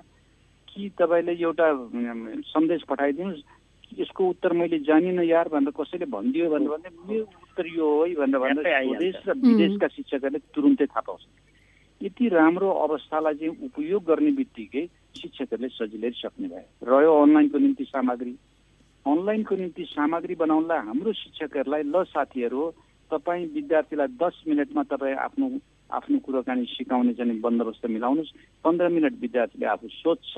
[0.71, 1.67] कि तपाईँले एउटा
[2.55, 3.43] सन्देश पठाइदिनुहोस्
[3.99, 8.13] यसको उत्तर मैले जानिनँ यार भनेर कसैले भनिदियो भनेर भने मेरो उत्तर यो हो है
[8.15, 11.23] भनेर भन्दा स्वदेश र विदेशका शिक्षकहरूले तुरुन्तै थाहा पाउँछ।
[12.01, 14.85] यति राम्रो अवस्थालाई चाहिँ उपयोग गर्ने बित्तिकै
[15.21, 18.33] शिक्षकहरूले सजिलै सक्ने भयो रह्यो अनलाइनको निम्ति सामग्री।
[19.05, 22.63] अनलाइनको निम्ति सामग्री बनाउनलाई हाम्रो शिक्षकहरूलाई ल साथीहरू
[23.11, 25.47] तपाईँ विद्यार्थीलाई दस मिनटमा तपाईँ आफ्नो
[25.91, 30.33] आफ्नो कुराकानी सिकाउने चाहिँ बन्दोबस्त मिलाउनुहोस्। पन्ध्र मिनट विद्यार्थीले आफू सोध्छ।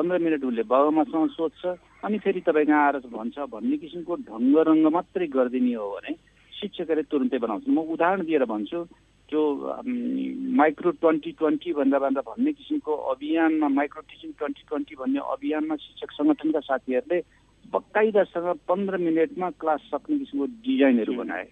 [0.00, 5.26] पन्ध्र मिनट उसले बाबामासँग सोध्छ अनि फेरि तपाईँको आएर भन्छ भन्ने किसिमको ढङ्ग रङ्ग मात्रै
[5.28, 6.12] गरिदिने हो भने
[6.52, 8.80] शिक्षकहरूले तुरुन्तै बनाउँछ म उदाहरण दिएर भन्छु
[9.28, 9.42] त्यो
[10.56, 16.10] माइक्रो ट्वेन्टी ट्वेन्टी भन्दा भन्दा भन्ने किसिमको अभियानमा माइक्रो टिचिङ ट्वेन्टी ट्वेन्टी भन्ने अभियानमा शिक्षक
[16.12, 17.20] सङ्गठनका साथीहरूले
[17.72, 21.46] बकाइदासँग पन्ध्र मिनटमा क्लास सक्ने किसिमको डिजाइनहरू बनाए।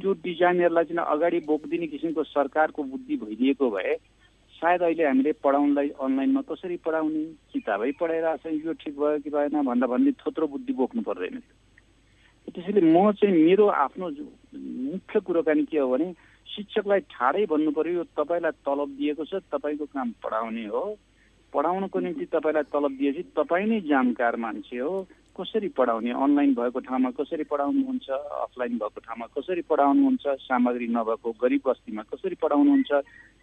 [0.00, 3.94] त्यो डिजाइनहरूलाई चाहिँ अगाडि बोकिदिने किसिमको सरकारको बुद्धि भइदिएको भए
[4.62, 7.22] सायद अहिले हामीले पढाउनलाई अनलाइनमा कसरी पढाउने
[7.52, 11.42] किताबै पढाइरहेको छ यो ठिक भयो कि भएन भन्दा भन्ने थोत्रो बुद्धि बोक्नु पर्दैन
[12.48, 14.08] त्यसैले म चाहिँ मेरो आफ्नो
[14.92, 16.12] मुख्य कुराकानी के हो भने
[16.46, 20.84] शिक्षकलाई ठाडै भन्नु पर्यो यो तपाईँलाई तलब दिएको छ तपाईँको काम पढाउने हो।
[21.52, 24.92] पढाउनको निम्ति तपाईँलाई तलब दिएपछि तपाईँ नै जानकार मान्छे हो।
[25.32, 26.10] कसरी पढाउने?
[26.12, 28.08] अनलाइन भएको ठाउँमा कसरी पढाउनुहुन्छ?
[28.46, 30.24] अफलाइन भएको ठाउँमा कसरी पढाउनुहुन्छ?
[30.44, 32.92] सामग्री नभएको गरिब बस्तीमा कसरी पढाउनुहुन्छ?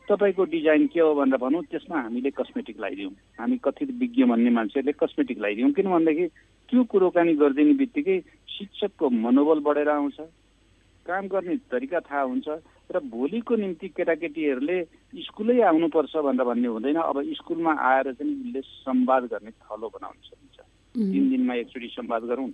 [0.10, 4.94] तपाईँको डिजाइन के हो भनेर भनौँ। त्यसमा हामीले कस्मेटिक लगाइदिउँ। हामी कथित विज्ञ भन्ने मान्छेहरूले
[4.98, 6.28] कस्मेटिक लगाइदिउँ। किन भनेदेखि
[6.70, 10.20] त्यो कुरोकानी गरिदिने बित्तिकै शिक्षकको मनोबल बढेर आउँछ।
[11.06, 12.48] काम गर्ने तरिका थाहा हुन्छ
[12.90, 14.78] र भोलिको निम्ति केटाकेटीहरूले
[15.26, 20.58] स्कुलै आउनुपर्छ भनेर भन्ने हुँदैन। अब स्कुलमा आएर चाहिँ उसले संवाद गर्ने थलो बनाउन सकिन्छ।
[20.96, 22.54] तिन दिनमा एकचोटि संवाद गरौँ न।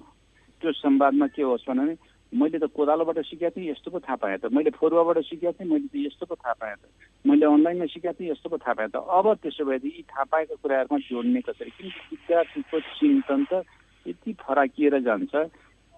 [0.61, 1.95] त्यो संवादमा के होस् भने
[2.33, 5.87] मैले त कोदालोबाट सिकेको थिएँ यस्तो पो थाहा पाएँ त। मैले फोरुवाबाट सिकेको थिएँ मैले
[5.87, 6.83] त यस्तो पो थाहा पाएँ त।
[7.25, 10.55] मैले अनलाइनमा सिकेको थिएँ यस्तो पो थाहा पाएँ त। अब त्यसो भए यी थाहा पाएका
[10.59, 11.69] कुराहरूमा जोड्ने कसरी?
[11.69, 13.63] किनकि विद्यार्थीको चिन्तन त
[14.05, 15.35] यति फराकिएर जान्छ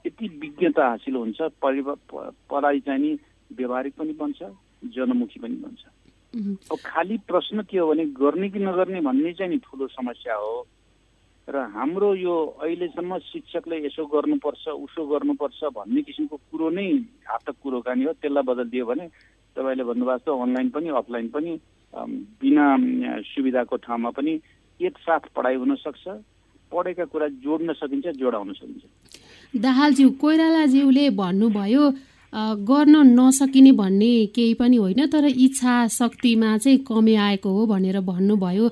[0.05, 1.95] यति विज्ञता हासिल हुन्छ परिव
[2.51, 3.17] पढाइ चाहिँ नि
[3.57, 4.39] व्यवहारिक पनि बन्छ
[4.95, 5.81] जनमुखी पनि बन्छ।
[6.71, 10.67] अब खालि प्रश्न के हो भने गर्ने कि नगर्ने भन्ने चाहिँ नि ठुलो समस्या हो।
[11.47, 16.87] र हाम्रो यो अहिलेसम्म शिक्षकले यसो गर्नुपर्छ उसो गर्नुपर्छ भन्ने किसिमको कुरो नै
[17.23, 19.05] घातक कुरोकानी हो। त्यसलाई बदलिदियो भने
[19.55, 21.51] तपाईँले भन्नुभएको छ अनलाइन पनि अफलाइन पनि
[22.43, 22.65] बिना
[23.31, 24.33] सुविधाको ठाउँमा पनि
[24.79, 26.05] एकसाथ पढाइ हुन सक्छ
[26.71, 28.83] पढेका कुरा जोड्न सकिन्छ जोडाउन सकिन्छ।
[29.55, 31.83] दाहालज्यू कोइरालाज्यूले भन्नुभयो
[32.37, 38.69] गर्न नसकिने भन्ने केही पनि होइन तर इच्छा शक्तिमा चाहिँ कमी आएको हो भनेर भन्नुभयो।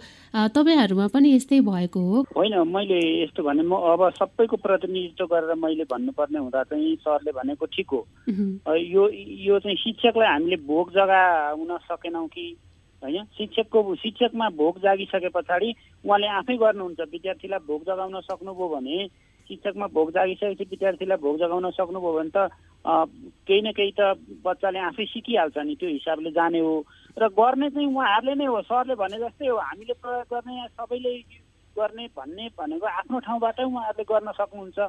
[0.53, 2.21] तपाईँहरूमा पनि यस्तै भएको हो?
[2.37, 7.65] होइन मैले यस्तो भने म अब सबैको प्रतिनिधित्व गरेर मैले भन्नुपर्ने हुँदा चाहिँ सरले भनेको
[7.65, 8.05] ठिक हो।
[8.69, 9.09] यो
[9.47, 12.47] यो चाहिँ शिक्षकलाई हामीले भोग जग्गा हुन सकेनौँ कि?
[13.03, 15.73] होइन शिक्षकको शिक्षकमा भोग जागिसके पछाडि
[16.05, 18.97] उहाँले आफै गर्नुहुन्छ विद्यार्थीलाई भोग जगाउन सक्नुभयो भने
[19.47, 22.49] शिक्षकमा भोग जागिसकेपछि विद्यार्थीलाई भोग जगाउन सक्नुभयो भने त
[22.85, 24.01] केही न केही त
[24.45, 26.73] बच्चाले आफै सिकिहाल्छ नि त्यो हिसाबले जाने हो।
[27.17, 31.13] र गर्ने चाहिँ उहाँहरूले नै हो। सरले भने जस्तै हो हामीले प्रयोग गर्ने सबैले
[31.77, 34.79] गर्ने भन्ने भनेको आफ्नो ठाउँबाटै उहाँहरूले गर्न सक्नुहुन्छ।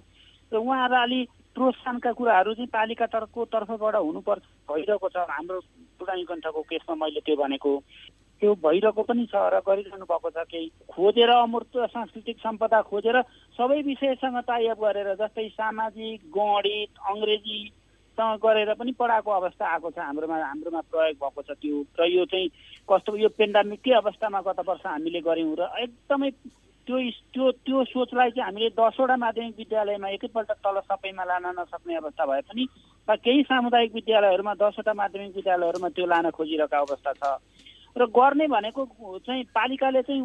[0.53, 1.21] र उहाँहरू अलि
[1.57, 5.61] प्रोत्साहनका कुराहरू चाहिँ पालिका तर्फको तर्फबाट हुनुपर्छ भइरहेको छ। हाम्रो
[6.05, 7.71] कण्ठको केसमा मैले त्यो भनेको
[8.41, 13.21] त्यो भइरहेको पनि छ र गरिरहनु भएको छ केही। खोजेर अमूर्त सांस्कृतिक सम्पदा खोजेर
[13.59, 20.37] सबै विषयसँग टाइअप गरेर जस्तै सामाजिक गणित अङ्ग्रेजीसँग गरेर पनि पढाएको अवस्था आएको छ हाम्रोमा
[20.45, 22.49] हाम्रोमा प्रयोग भएको छ त्यो। र यो चाहिँ
[22.89, 26.31] कस्तो यो पेन्डामिककै अवस्थामा गत वर्ष हामीले गऱ्यौँ र एकदमै
[26.87, 26.99] त्यो
[27.35, 32.41] त्यो त्यो सोचलाई चाहिँ हामीले दसवटा माध्यमिक विद्यालयमा एकैपल्ट तल सबैमा लान नसक्ने अवस्था भए
[32.47, 32.65] पनि
[33.09, 37.25] केही सामुदायिक विद्यालयहरूमा दसवटा माध्यमिक विद्यालयहरूमा त्यो लान खोजिरहेको अवस्था छ।
[37.97, 40.23] र गर्ने भनेको चाहिँ पालिकाले चाहिँ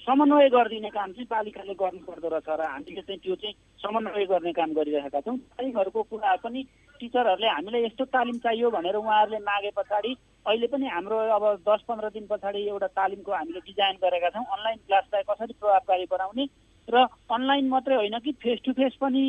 [0.00, 4.72] समन्वय गरिदिने काम चाहिँ पालिकाले गर्नुपर्दो रहेछ र हामीले चाहिँ त्यो चाहिँ समन्वय गर्ने काम
[4.72, 6.60] गरिरहेका छौँ। तालिमहरूको कुरा पनि
[7.00, 10.12] टिचरहरूले हामीलाई यस्तो तालिम चाहियो भनेर उहाँहरूले मागे पछाडि
[10.46, 14.78] अहिले पनि हाम्रो अब दस पन्ध्र दिन पछाडि एउटा तालिमको हामीले डिजाइन गरेका छौँ। अनलाइन
[14.86, 16.44] क्लासलाई कसरी प्रभावकारी बनाउने
[16.88, 19.24] र अनलाइन मात्रै होइन कि फेस टु फेस पनि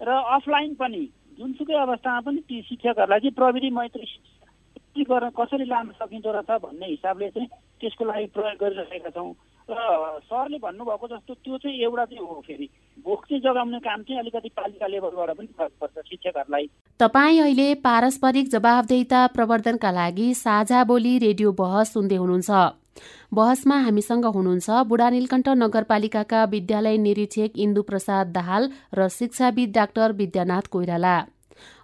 [0.00, 1.02] र अफलाइन पनि।
[1.38, 4.06] जुनसुकै अवस्थामा पनि ती शिक्षकहरूलाई चाहिँ प्रविधि मैत्री
[4.96, 7.48] के गर्न कसरी लान सकिँदो रहेछ भन्ने हिसाबले चाहिँ
[7.80, 9.32] त्यसको लागि प्रयोग गरिरहेका छौँ।
[9.68, 9.78] र
[10.26, 12.66] सरले भन्नुभएको जस्तो त्यो चाहिँ एउटा चाहिँ हो फेरि।
[13.06, 16.66] भोक चाहिँ जगाउने काम चाहिँ अलिकति पालिका लेभलबाट पनि गर्नुपर्छ शिक्षकहरूलाई।
[17.00, 22.50] तपाईँ अहिले पारस्परिक जवाबदेता प्रवर्धनका लागि साझा बोली रेडियो बहस सुन्दै हुनुहुन्छ।
[23.34, 30.66] बहसमा हामीसँग हुनुहुन्छ बुढा नीलकण्ठ नगरपालिकाका विद्यालय निरीक्षक इन्दु प्रसाद दाहाल र शिक्षाविद डाक्टर विद्यानाथ
[30.66, 31.14] कोइराला।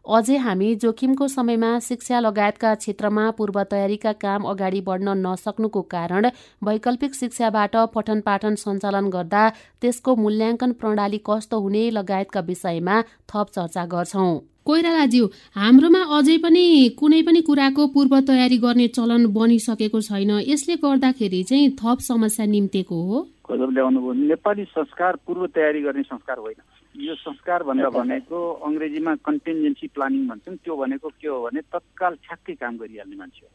[0.09, 6.31] अझै हामी जोखिमको समयमा शिक्षा लगायतका क्षेत्रमा पूर्व तयारीका काम अगाडि बढ्न नसक्नुको कारण
[6.65, 9.49] वैकल्पिक शिक्षाबाट पठन पाठन सञ्चालन गर्दा
[9.83, 14.37] त्यसको मूल्याङ्कन प्रणाली कस्तो हुने लगायतका विषयमा थप चर्चा गर्छौं।
[14.67, 16.63] कोइरालाज्यू हाम्रोमा अझै पनि
[16.99, 22.99] कुनै पनि कुराको पूर्व तयारी गर्ने चलन बनिसकेको छैन। यसले गर्दाखेरि चाहिँ थप समस्या निम्तेको
[23.03, 26.59] हो। नेपाली संस्कार पूर्व तयारी गर्ने संस्कार होइन।
[26.97, 32.55] यो संस्कार भनेर भनेको अङ्ग्रेजीमा कन्टिन्जेन्सी प्लानिङ भन्छौँ त्यो भनेको के हो भने तत्काल ठ्याक्कै
[32.57, 33.53] काम गरिहाल्ने मान्छे हो।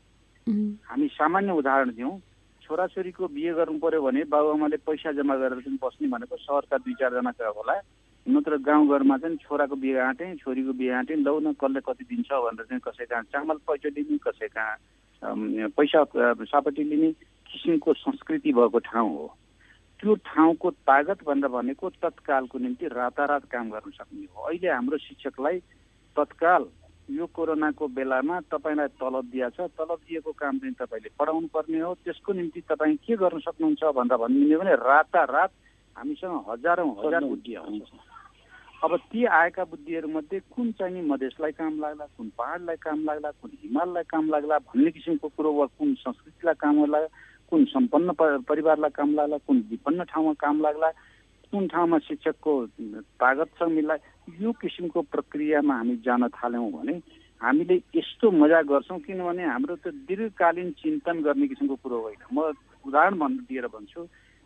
[0.90, 2.14] हामी सामान्य उदाहरण दिउँ।
[2.62, 7.32] छोराछोरीको बिहे गर्नु पर्यो भने बाबुआमाले पैसा जम्मा गरेर चाहिँ बस्ने भनेको सहरका दुई चारजना
[7.58, 7.76] होला।
[8.26, 12.66] नत्र गाउँघरमा चाहिँ छोराको बिहे आँटेँ छोरीको बिहे आँटेँ लौ न कसले कति दिन्छ भनेर
[12.70, 16.00] चाहिँ कसै कहाँ चामल पैसा दिने कसै कहाँ पैसा
[16.46, 17.12] सापट्टि लिने।
[17.50, 19.26] किसिमको संस्कृति भएको ठाउँ हो।
[20.02, 25.60] त्यो ठाउँको तागत भनेर भनेको तत्कालको निम्ति रातारात काम गर्न सक्ने हो। अहिले हाम्रो शिक्षकलाई
[26.18, 26.66] तत्काल
[27.14, 31.94] यो कोरोनाको बेलामा तपाईँलाई तलब दिएको छ तलब दिएको काम चाहिँ तपाईँले पढाउनु पर्ने हो।
[32.02, 35.52] त्यसको निम्ति तपाईँ के गर्न सक्नुहुन्छ भनेर भनिदिने भने रातारात
[35.96, 37.92] हामीसँग हजारौँ हजार बुद्धि आउँछ।
[38.82, 43.52] अब ती आएका बुद्धिहरूमध्ये कुन चाहिँ नि मधेसलाई काम लाग्ला कुन पहाडलाई काम लाग्ला कुन
[43.54, 48.12] हिमाललाई काम लाग्ला भन्ने किसिमको कुरो वा कुन संस्कृतिलाई काम लाग्ला कुन सम्पन्न
[48.48, 50.90] परिवारलाई काम लाग्ला कुन विपन्न ठाउँमा काम लाग्ला
[51.54, 52.54] कुन ठाउँमा शिक्षकको
[53.20, 53.96] तागतसँग मिल्ला
[54.42, 56.96] यो किसिमको प्रक्रियामा हामी जान थाल्यौँ भने
[57.42, 62.54] हामीले यस्तो मजा गर्छौँ किनभने हाम्रो त दीर्घकालीन चिन्तन गर्ने किसिमको कुरो होइन। म
[62.86, 64.02] उदाहरण भन् दिएर भन्छु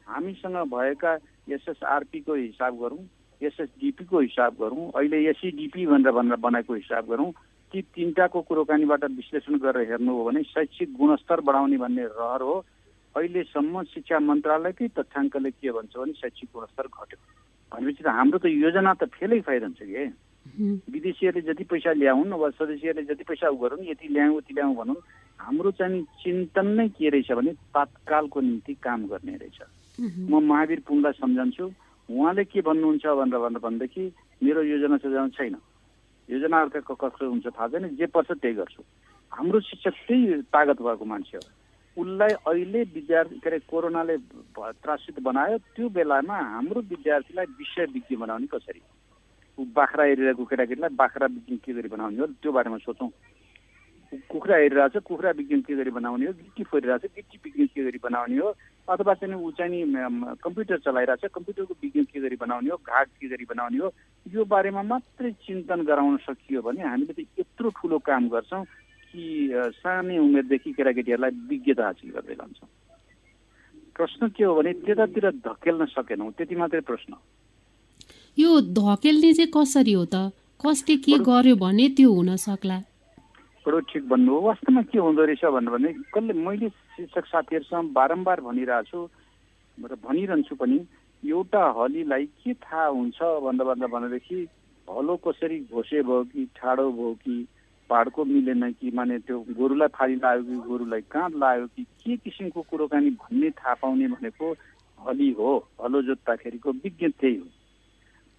[0.08, 1.14] हामीसँग भएका
[1.54, 3.04] एसएसआरपीको हिसाब गरौँ
[3.42, 7.32] एसएसडिपीको हिसाब गरौँ अहिले एसइडिपी भनेर भनेर बनाएको हिसाब गरौँ
[7.74, 12.56] ती तिनवटाको कुरोकानीबाट विश्लेषण गरेर हेर्नु हो भने शैक्षिक गुणस्तर बढाउने भन्ने रहर हो।
[13.16, 17.18] अहिलेसम्म शिक्षा मन्त्रालयकै तथ्याङ्कले के भन्छ भने शैक्षिक गुणस्तर घट्यो।
[17.72, 20.04] भनेपछि त हाम्रो त योजना त फेलै भइरहन्छ कि
[20.94, 25.00] विदेशीहरूले जति पैसा ल्याउन् वा स्वदेशीहरूले जति पैसा उ गरून् यति ल्याउँ उति ल्याउँ भनौँ
[25.40, 29.60] हाम्रो चाहिँ चिन्तन नै के रहेछ भने तात्कालको निम्ति काम गर्ने रहेछ।
[30.30, 31.66] म महावीर पुङलाई सम्झन्छु
[32.10, 34.04] उहाँले के भन्नुहुन्छ भनेर भनेर भनेदेखि
[34.44, 35.56] मेरो योजना सजाउनु छैन।
[36.30, 38.84] योजना अर्काको कसो हुन्छ थाहा छैन जे पर्छ त्यही गर्छु।
[39.32, 41.65] हाम्रो शिक्षक त्यही तागत भएको मान्छे हो।
[41.98, 44.18] उसलाई अहिले विद्यार्थी के अरे कोरोनाले
[44.84, 48.82] त्रासित बनायो। त्यो बेलामा हाम्रो विद्यार्थीलाई विषय विज्ञ बनाउने कसरी?
[49.58, 52.28] ऊ बाख्रा एरियाको केटाकेटीलाई बाख्रा विज्ञान के गरी बनाउने हो?
[52.44, 53.10] त्यो बारेमा सोचौँ।
[54.32, 56.34] कुखुरा हेरिरहेको छ कुखुरा विज्ञान के गरी बनाउने हो?
[56.36, 58.50] गिटी फोरिरहेको छ विज्ञान के गरी बनाउने हो?
[58.88, 62.78] अथवा चाहिँ ऊ चाहिँ नि कम्प्युटर चलाइरहेको छ कम्प्युटरको विज्ञान के गरी बनाउने हो?
[62.84, 63.92] घाट के गरी बनाउने हो?
[64.36, 68.64] यो बारेमा मात्रै चिन्तन गराउन सकियो भने हामीले त यत्रो ठुलो काम गर्छौँ।
[69.16, 69.28] कि
[69.80, 72.70] सानै उमेरदेखि केटाकेटीहरूलाई विज्ञता हासिल गर्दै लान्छौँ।
[73.96, 77.14] प्रश्न के हो भने त्यतातिर धकेल्न सकेनौँ त्यति मात्रै प्रश्न
[78.38, 80.36] यो धकेल्ने चाहिँ कसरी हो त?
[80.60, 82.78] कसले के गर्यो भने त्यो हुन सक्ला?
[83.66, 88.84] बडो ठिक भन्नुभयो वास्तवमा के हुँदो रहेछ भनेर भने कसले मैले शिक्षक साथीहरूसँग बारम्बार भनिरहेको
[88.92, 89.00] छु
[89.90, 90.78] र भनिरहन्छु पनि
[91.24, 94.40] एउटा हलीलाई के थाहा हुन्छ भन्दा भन्दा भनेदेखि
[94.88, 97.36] हलो कसरी घोसे भयो कि ठाडो भयो कि
[97.90, 102.62] पाहाडको मिलेन कि माने त्यो गोरुलाई फाली लाग्यो कि गोरुलाई कहाँ लाग्यो कि के किसिमको
[102.62, 104.52] कुरोकानी भन्ने थाहा पाउने भनेको
[105.00, 105.52] हली हो
[105.84, 107.46] हलो जोत्ताखेरिको विज्ञ त्यही हो।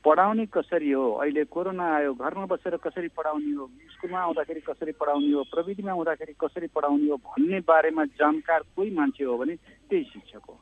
[0.04, 1.12] पढाउने कसरी हो?
[1.12, 3.66] अहिले कोरोना आयो घरमा बसेर कसरी पढाउने हो?
[3.92, 5.42] स्कुलमा आउँदाखेरि कसरी पढाउने हो?
[5.42, 9.54] प्रविधिमा आउँदाखेरि कसरी पढाउने हो भन्ने बारेमा जानकार कोही मान्छे हो भने
[9.90, 10.58] त्यही शिक्षक हो।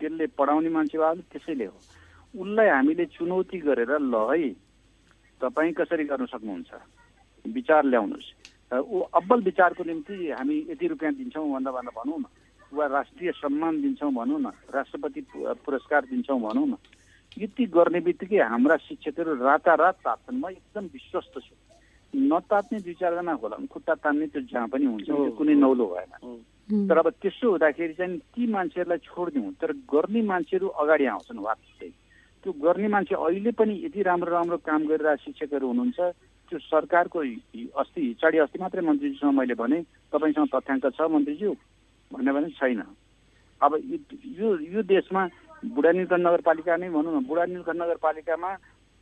[0.00, 1.76] त्यसले पढाउने मान्छे भयो त्यसैले हो।
[2.40, 4.48] उसलाई हामीले चुनौती गरेर ल है
[5.40, 6.72] तपाईँ कसरी गर्न सक्नुहुन्छ?
[7.46, 8.32] विचार ल्याउनुहोस्।
[8.72, 12.24] ऊ अब्बल विचारको निम्ति हामी यति रुपियाँ दिन्छौँ भन्दा भन्दा भनौँ न।
[12.72, 15.20] वा राष्ट्रिय सम्मान दिन्छौँ भनौँ न। राष्ट्रपति
[15.64, 16.76] पुरस्कार दिन्छौँ भनौँ न।
[17.38, 21.54] यति गर्ने बित्तिकै हाम्रा शिक्षकहरू रातारात तात्छन्। म एकदम विश्वस्त छु।
[22.14, 26.12] नतात्ने दुई चारजना होला खुट्टा तान्ने त्यो जहाँ पनि हुन्छ। त्यो कुनै नौलो भएन।
[26.88, 31.88] तर अब त्यसो हुँदाखेरि चाहिँ ती मान्छेहरूलाई छोडिदिउँ। तर गर्ने मान्छेहरू अगाडि आउँछन् वास्तै।
[32.44, 36.00] त्यो गर्ने मान्छे अहिले पनि यति राम्रो राम्रो काम गरिरहेको शिक्षकहरू हुनुहुन्छ।
[36.48, 37.18] त्यो सरकारको
[37.80, 39.78] अस्ति हिचाडि अस्ति मात्रै मन्त्रीजीसँग मैले भने
[40.12, 41.52] तपाईँसँग तथ्याङ्क छ मन्त्रीज्यू?
[42.10, 42.82] भन्यो भने छैन।
[43.60, 43.72] अब
[44.38, 45.22] यो यो देशमा
[45.74, 48.50] बुढा नीलकण्ठ नगरपालिका नै भनौँ न बुढा नीलकण्ठ नगरपालिकामा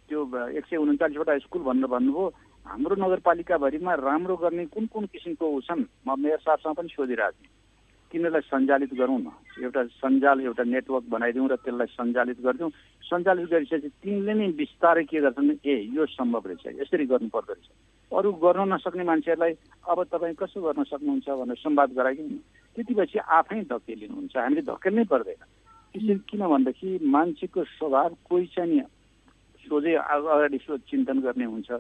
[0.09, 0.21] त्यो
[0.59, 2.25] एक सय उन्चालिसवटा स्कुल भनेर भन्नुभयो।
[2.67, 7.66] हाम्रो नगरपालिकाभरिमा राम्रो गर्ने कुन कुन किसिमको छन् म मेयर साहबसँग पनि सोधिरहेको थिएँ
[8.13, 9.29] तिनीहरूलाई सञ्चालित गरौँ न?
[9.63, 12.71] एउटा सञ्जाल एउटा नेटवर्क बनाइदिउँ र त्यसलाई सञ्चालित गरिदिउँ।
[13.03, 15.59] सञ्चालित गरिसकेपछि तिनले नै बिस्तारै के गर्छन्?
[15.67, 17.69] ए यो सम्भव रहेछ। यसरी गर्नु पर्दो रहेछ।
[18.13, 19.53] अरू गर्न नसक्ने मान्छेहरूलाई
[19.91, 22.39] अब तपाईँ कसो गर्न सक्नुहुन्छ भनेर संवाद गराइदिउँ न।
[22.77, 25.43] त्यति पछि आफै धकेलिनुहुन्छ हामीले धकेल्नै पर्दैन।
[25.95, 28.83] त्यसरी किन भनेदेखि मान्छेको स्वभाव कोही चाहिँ नि
[29.67, 30.59] सोझै अगाडि
[30.91, 31.71] चिन्तन गर्ने हुन्छ।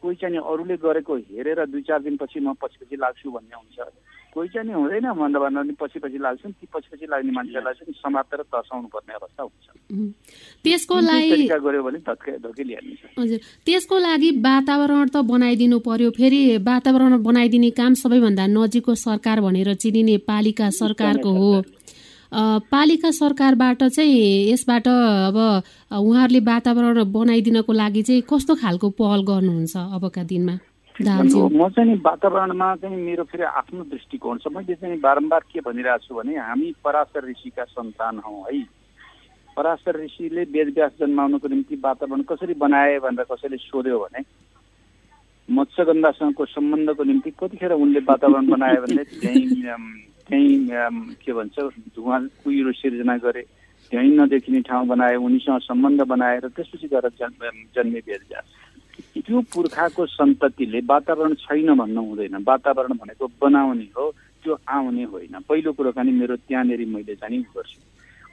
[0.00, 3.76] कोही चाहिँ अरूले गरेको हेरेर दुई चार दिनपछि म पछि पछि लाग्छु भन्ने हुन्छ।
[4.36, 7.94] कोही चाहिँ हुँदैन भन्दा भन्दा पनि पछि पछि लाग्छन् ती पछि पछि लाग्ने मान्छेलाई चाहिँ
[7.96, 9.66] समातेर तर्साउनु पर्ने अवस्था हुन्छ।
[10.64, 17.70] त्यसको लागि गऱ्यो भने धकेलिहाल्ने हजुर। त्यसको लागि वातावरण त बनाइदिनु पर्यो। फेरि वातावरण बनाइदिने
[17.80, 21.52] काम सबैभन्दा नजिकको सरकार भनेर चिनिने पालिका सरकारको हो।
[22.68, 24.86] पालिका सरकारबाट चाहिँ यसबाट
[25.32, 25.36] अब
[25.96, 30.58] उहाँहरूले वातावरण बनाइदिनको लागि चाहिँ कस्तो खालको पहल गर्नुहुन्छ अबका दिनमा?
[30.96, 36.14] म चाहिँ वातावरणमा चाहिँ मेरो फेरि आफ्नो दृष्टिकोण छ। मैले चाहिँ बारम्बार के भनिरहेको छु
[36.16, 38.62] भने हामी पराशर ऋषिका सन्तान हौ है।
[39.56, 44.24] पराशर ऋषिले वेदव्यास जन्माउनको निम्ति वातावरण कसरी बनाए भनेर कसैले सोध्यो भने
[45.48, 49.48] मत्स्यगन्धासँगको सम्बन्धको निम्ति कतिखेर उनले वातावरण बनायो भने त्यहीँ
[50.28, 50.56] त्यहीँ
[51.20, 51.56] के भन्छ
[51.92, 53.42] धुवा कुहिरो सिर्जना गरे
[53.92, 57.40] त्यहीँ नदेखिने ठाउँ बनाए उनीसँग सम्बन्ध बनाएर त्यसपछि गएर जन्म
[57.76, 58.40] जन्मे बेर्जा
[59.20, 64.10] त्यो पुर्खाको सन्ततिले वातावरण छैन भन्नु हुँदैन। वातावरण भनेको बनाउने हो
[64.44, 67.80] त्यो आउने होइन। पहिलो कुरो खाने मेरो त्यहाँनिर मैले जाने गर्छु।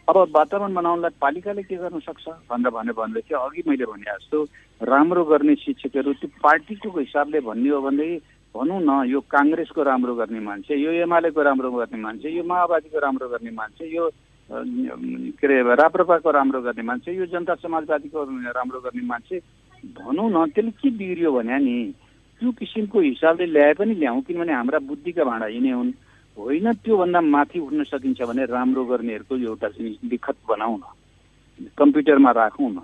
[0.09, 2.27] अब वातावरण बनाउनलाई पालिकाले के गर्न सक्छ?
[2.51, 4.43] भनेर भन्यो भनेदेखि अघि मैले भने जस्तो
[4.81, 8.17] राम्रो गर्ने शिक्षकहरू त्यो पार्टीको हिसाबले भन्ने हो भनेदेखि
[8.55, 13.29] भनौँ न यो काङ्ग्रेसको राम्रो गर्ने मान्छे यो एमालेको राम्रो गर्ने मान्छे यो माओवादीको राम्रो
[13.29, 14.09] गर्ने मान्छे यो
[14.51, 19.39] के अरे राप्रपाको राम्रो गर्ने मान्छे यो जनता समाजवादीको राम्रो गर्ने मान्छे
[19.83, 21.93] भनौँ न त्यसले के बिग्रियो भने नि?
[22.41, 25.91] त्यो किसिमको हिसाबले ल्याए पनि ल्याउँ किनभने हाम्रा बुद्धिका भाँडा यिनै हुन्।
[26.37, 32.71] होइन त्योभन्दा माथि उठ्न सकिन्छ भने राम्रो गर्नेहरूको एउटा चाहिँ लिखत बनाऊ न कम्प्युटरमा राखौँ
[32.71, 32.81] न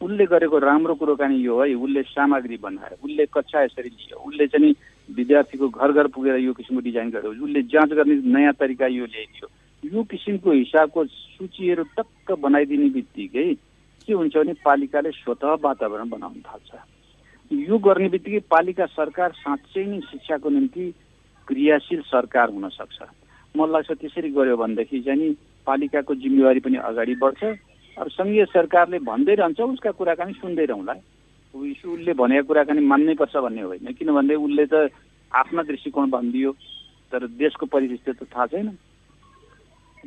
[0.00, 4.46] उसले गरेको राम्रो कुरो कानी यो है उसले सामग्री बनायो उसले कक्षा यसरी लियो उसले
[4.46, 4.74] चाहिँ
[5.08, 9.46] विद्यार्थीको घर घर पुगेर यो किसिमको डिजाइन गर्यो उसले जाँच गर्ने नयाँ तरिका यो ल्याइदियो।
[9.84, 13.48] यो किसिमको हिसाबको सूचीहरू टक्क बनाइदिने बित्तिकै
[14.08, 16.70] के हुन्छ भने पालिकाले स्वत वातावरण बनाउन थाल्छ।
[17.50, 20.84] यो गर्ने बित्तिकै पालिका सरकार साँच्चै नै शिक्षाको निम्ति
[21.48, 22.98] क्रियाशील सरकार हुन सक्छ।
[23.54, 25.28] मलाई लाग्छ त्यसरी गर्यो भनेदेखि चाहिँ नि
[25.66, 27.42] पालिकाको जिम्मेवारी पनि अगाडि बढ्छ
[27.96, 30.94] अब सङ्घीय सरकारले भन्दै रहन्छ उसका कुराकानी सुन्दै रहँला
[31.54, 34.88] उसले भनेको कुराकानी मान्नै पर्छ भन्ने होइन किनभने उसले त
[35.32, 36.52] आफ्ना दृष्टिकोण भनिदियो
[37.12, 38.68] तर देशको परिस्थिति त थाहा छैन।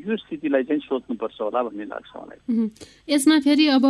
[0.02, 2.40] यो स्थितिलाई चाहिँ सोच्नुपर्छ होला भन्ने लाग्छ मलाई।
[3.10, 3.86] यसमा फेरि अब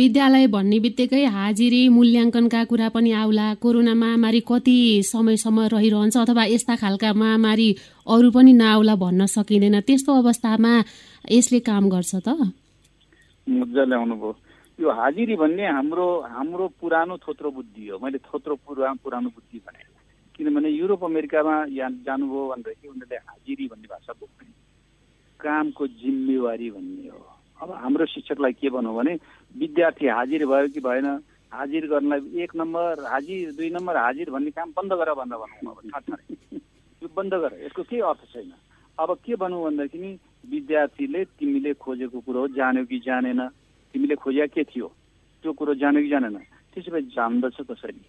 [0.00, 4.76] विद्यालय भन्ने बित्तिकै हाजिरी मूल्याङ्कनका कुरा पनि आउला। कोरोना महामारी कति
[5.10, 7.68] समयसम्म रहिरहन्छ अथवा यस्ता खालका महामारी
[8.06, 10.72] अरू पनि नआउला भन्न सकिँदैन। त्यस्तो अवस्थामा
[11.30, 12.28] यसले काम गर्छ त?
[13.46, 14.30] मजाले आउनुभयो।
[14.78, 19.82] यो हाजिरी भन्ने हाम्रो हाम्रो पुरानो थोत्रो बुद्धि हो। मैले थोत्रो पुरा पुरानो बुद्धि भने
[20.36, 24.48] किनभने युरोप अमेरिकामा यहाँ जानुभयो भनेदेखि उनीहरूले हाजिरी भन्ने भाषा बोक्ने
[25.40, 27.26] कामको जिम्मेवारी भन्ने हो।
[27.60, 29.14] अब हाम्रो शिक्षकलाई के भनौँ भने
[29.54, 31.06] विद्यार्थी हाजिर भयो कि भएन
[31.52, 35.90] हाजिर गर्नलाई एक नम्बर हाजिर दुई नम्बर हाजिर भन्ने काम बन्द गर भनेर भनौँ अब
[35.90, 36.34] ठाडै
[37.02, 38.52] यो बन्द गर यसको केही अर्थ छैन।
[38.98, 40.10] अब के भनौँ भन्दाखेरि
[40.50, 43.40] विद्यार्थीले तिमीले खोजेको कुरो जान्यो कि जानेन।
[43.94, 44.86] तिमीले खोजिया के थियो?
[45.42, 46.36] त्यो कुरो जान्यो कि जानेन।
[46.72, 48.02] त्यसो भए जान्दछ कसरी?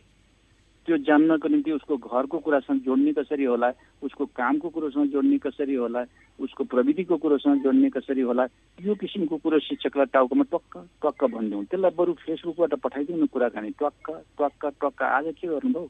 [0.85, 3.69] त्यो जान्नको निम्ति उसको घरको कुरासँग जोड्ने कसरी होला
[4.01, 6.01] उसको कामको कुरोसँग जोड्ने कसरी होला
[6.39, 8.45] उसको प्रविधिको कुरोसँग जोड्ने कसरी होला
[8.81, 14.09] यो किसिमको कुरो शिक्षकलाई टाउकोमा टक्क टक्क भनिदिउँ। त्यसलाई बरु फेसबुकबाट पठाइदिउँ न कुराकानी। टक्क
[14.41, 15.89] टक्क टक्क। आज के गर्नुभयो?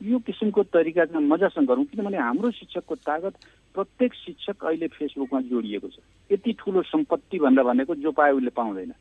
[0.00, 3.34] यो किसिमको तरिकामा मजासँग गरौँ किनभने हाम्रो शिक्षकको तागत
[3.74, 6.00] प्रत्येक शिक्षक अहिले फेसबुकमा जोडिएको छ।
[6.32, 8.92] यति ठुलो सम्पत्ति भनेर भनेको जो पायो उसले पाउँदैन।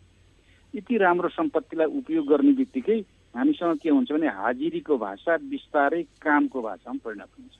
[0.74, 3.00] यति राम्रो सम्पत्तिलाई उपयोग गर्ने बित्तिकै
[3.36, 7.58] हामीसँग के हुन्छ भने हाजिरीको भाषा बिस्तारै कामको भाषामा परिणत हुन्छ।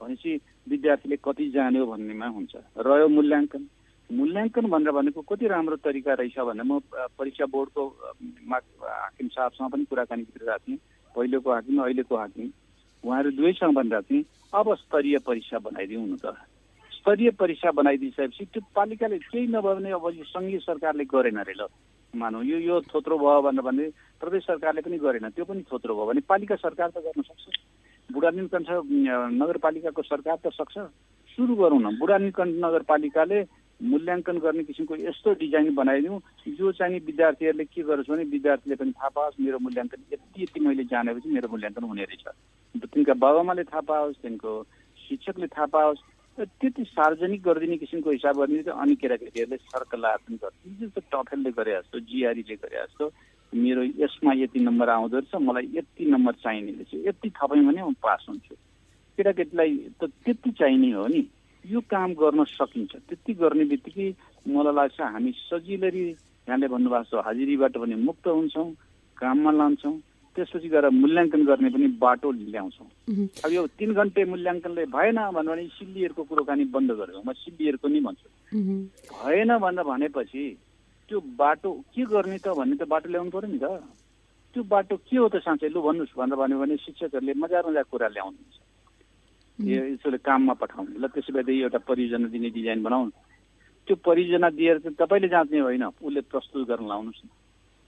[0.00, 0.32] भनेपछि
[0.68, 3.62] विद्यार्थीले कति जान्यो भन्नेमा हुन्छ। रह्यो मूल्याङ्कन।
[4.10, 6.80] मूल्याङ्कन भनेर भनेको कति राम्रो तरिका रहेछ भनेर म
[7.18, 7.82] परीक्षा बोर्डको
[8.50, 10.78] हाकिम साहबसँग पनि कुराकानी गरिरहेको थिएँ
[11.14, 12.50] पहिलेको हाकिम अहिलेको हाकिम।
[13.04, 16.34] उहाँहरू दुवैसँग भनिरहेको थिएँ अब स्तरीय परीक्षा बनाइदिउँ न त।
[16.92, 21.68] स्तरीय परीक्षा बनाइदिइसकेपछि त्यो पालिकाले केही नभयो भने अब यो सङ्घीय सरकारले गरेन अरे ल।
[22.14, 23.84] मानौँ। यो यो थोत्रो भयो भनेर भने
[24.20, 27.44] प्रदेश सरकारले पनि गरेन। त्यो पनि थोत्रो भयो भने पालिका सरकार त गर्न सक्छ।
[28.10, 28.68] बुढा नीलकण्ठ
[29.40, 30.76] नगरपालिकाको सरकार त सक्छ।
[31.34, 33.38] सुरु गरौँ न। बुढा नीलकण्ठ नगरपालिकाले
[33.80, 39.08] मूल्याङ्कन गर्ने किसिमको यस्तो डिजाइन बनाइदिउँ जो चाहिँ विद्यार्थीहरूले के गर्छ भने विद्यार्थीले पनि थाहा
[39.10, 42.24] पाओस् मेरो मूल्याङ्कन यति यति मैले जानेपछि मेरो मूल्याङ्कन हुने रहेछ।
[42.86, 44.52] तिनका बाबामाले थाहा पाओस् तिनको
[44.98, 46.00] शिक्षकले थाहा पाओस्
[46.40, 51.72] त्यति सार्वजनिक गरिदिने किसिमको हिसाब गर्ने चाहिँ अनि केटाकेटीहरूले सर्कलार पनि गर्छ जस्तो टफेलले गरे
[51.72, 53.10] जस्तो जिआरईले गरे जस्तो।
[53.52, 57.92] मेरो यसमा यति नम्बर आउँदो रहेछ मलाई यति नम्बर चाहिने रहेछ। यति थप्यो भने म
[58.02, 58.54] पास हुन्छु।
[59.18, 59.72] केटाकेटीलाई
[60.02, 61.22] त त्यति चाहिने हो नि।
[61.64, 64.08] यो काम गर्न सकिन्छ। त्यति गर्ने बित्तिकै
[64.50, 68.68] मलाई लाग्छ हामी सजिलै यहाँले भन्नुभएको छ हाजिरीबाट पनि मुक्त हुन्छौँ
[69.16, 69.96] काममा लान्छौँ।
[70.36, 72.88] त्यसपछि गएर मूल्याङ्कन गर्ने पनि बाटो ल्याउँछौँ।
[73.44, 78.28] अब यो तिन घन्टे मूल्याङ्कनले भएन भने सिल्लीहरूको कुरोकानी बन्द गरेको म सिल्लीहरूको नि भन्छु।
[79.14, 80.44] भएन भनेर भनेपछि
[81.08, 83.66] त्यो बाटो के गर्ने त भन्ने त बाटो ल्याउनु पऱ्यो नि त।
[84.54, 88.08] त्यो बाटो के हो त साँच्चै लु भन्नुहोस् भनेर भन्यो भने शिक्षकहरूले मजा मजा कुरा
[88.14, 88.56] ल्याउनुहुन्छ।
[89.58, 93.10] यसोले काममा पठाउने ल त्यसो भए एउटा परियोजना दिने डिजाइन बनाउनु।
[93.86, 97.28] त्यो परियोजना दिएर चाहिँ तपाईँले जाँच्ने होइन उसले प्रस्तुत गर्न लाउनुहोस् न।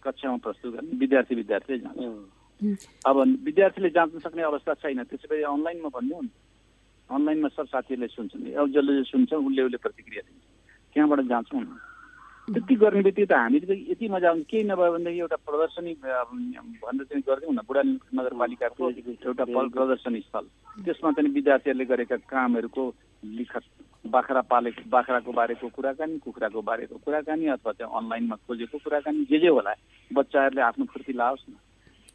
[0.03, 2.36] कक्षामा प्रस्तुत गर्ने विद्यार्थी विद्यार्थीले जान्छ
[3.07, 6.31] अब विद्यार्थीले जाँच्न सक्ने अवस्था छैन। त्यसो भए अनलाइनमा भनिदिउँ नि।
[7.11, 10.43] अनलाइनमा सब साथीहरूले सुन्छन् अब जसले सुन्छ उसले उसले प्रतिक्रिया दिन्छ।
[10.95, 11.79] त्यहाँबाट न।
[12.47, 17.05] त्यति गर्ने बित्तिकै त हामीले त यति मजा आउँछ केही नभयो भनेदेखि एउटा प्रदर्शनी भनेर
[17.11, 20.47] चाहिँ गरिदिउँ न बुढा नगरपालिकाको एउटा प्रदर्शनी स्थल।
[20.87, 22.85] त्यसमा चाहिँ विद्यार्थीहरूले गरेका कामहरूको
[23.35, 23.65] लिखत
[24.15, 29.49] बाख्रा पालेको बाख्राको बारेको कुराकानी कुखुराको बारेको कुराकानी अथवा चाहिँ अनलाइनमा खोजेको कुराकानी जे जे
[29.51, 29.75] होला
[30.11, 31.59] बच्चाहरूले आफ्नो फुर्ती लाओस् न।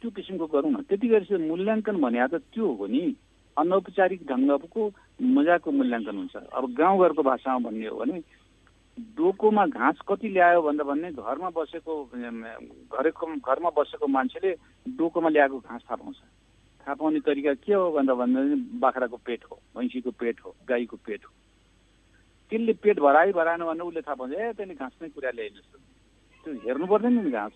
[0.02, 3.14] त्यो किसिमको गरौँ न त्यति गरेपछि मूल्याङ्कन भने त त्यो हो नि।
[3.56, 4.82] अनौपचारिक ढङ्गको
[5.22, 8.18] मजाको मूल्याङ्कन हुन्छ। अब गाउँघरको भाषामा भन्ने हो भने
[9.16, 14.50] डोकोमा घाँस कति ल्यायो भनेर भन्ने घरमा बसेको घरको घरमा बसेको मान्छेले
[14.98, 16.18] डोकोमा ल्याएको घाँस थाहा पाउँछ।
[16.82, 18.40] थाहा पाउने तरिका के हो भन्दा भन्दा
[18.82, 21.32] बाख्राको पेट हो भैँसीको पेट हो गाईको पेट हो।
[22.52, 25.70] त्यसले पेट भराइ भराएन भने उसले थाहा पाउँछ ए त्यसले घाँस नै कुरा ल्याइनुहोस्
[26.44, 27.54] त्यो हेर्नु पर्दैन नि घाँस।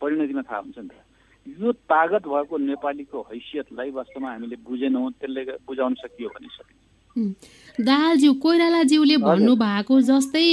[0.00, 1.11] परिणतिमा थाहा हुन्छ नि त।
[1.46, 6.80] यो तागत भएको नेपालीको हैसियतलाई वास्तवमा हामीले बुझेनौँ त्यसले बुझाउन सकियो भने सकिन्छ।
[7.78, 10.46] दाहालज्यू कोइरालाज्यूले भन्नुभएको जस्तै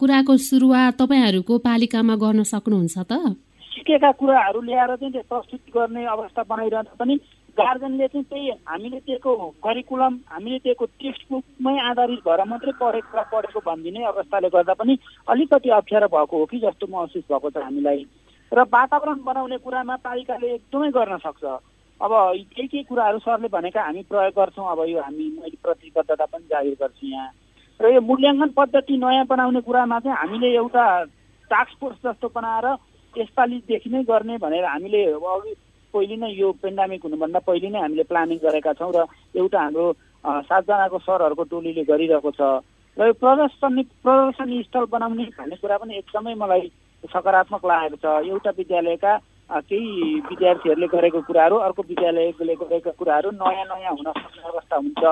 [0.00, 3.12] कुराको सुरुवात तपाईँहरूको पालिकामा गर्न सक्नुहुन्छ त?
[3.74, 7.14] सिकेका कुराहरू ल्याएर चाहिँ प्रस्तुत गर्ने अवस्था बनाइरहँदा पनि
[7.58, 13.60] गार्जेनले चाहिँ त्यही हामीले दिएको करिकुलम हामीले दिएको टेक्स्ट बुकमै आधारित भएर मात्रै पढेको पढेको
[13.60, 14.98] भनिदिने अवस्थाले गर्दा पनि
[15.28, 18.02] अलिकति अप्ठ्यारो भएको हो कि जस्तो महसुस भएको छ हामीलाई।
[18.54, 21.44] र वातावरण बनाउने कुरामा पालिकाले एकदमै गर्न सक्छ।
[22.00, 22.12] अब
[22.54, 26.74] केही केही कुराहरू सरले भनेका हामी प्रयोग गर्छौँ। अब यो हामी मैले प्रतिबद्धता पनि जाहिर
[26.82, 27.30] गर्छु यहाँ।
[27.80, 30.84] र यो मूल्याङ्कन पद्धति नयाँ बनाउने कुरामा चाहिँ हामीले एउटा
[31.50, 32.66] टास्क फोर्स जस्तो बनाएर
[33.14, 35.54] यसपालिदेखि नै गर्ने भनेर हामीले अघि
[35.94, 39.86] पहिले नै यो पेन्डामिक हुनुभन्दा पहिले नै हामीले प्लानिङ गरेका छौँ र एउटा हाम्रो
[40.46, 42.40] सातजनाको सरहरूको टोलीले गरिरहेको छ।
[42.96, 46.70] र यो प्रदर्शनी प्रदर्शनी स्थल बनाउने भन्ने कुरा पनि एकदमै मलाई
[47.12, 49.12] सकारात्मक लागेको छ। एउटा विद्यालयका
[49.62, 49.92] केही
[50.30, 55.04] विद्यार्थीहरूले गरेको कुराहरू अर्को विद्यालयले गरेका कुराहरू नयाँ नयाँ हुन सक्ने अवस्था हुन्छ।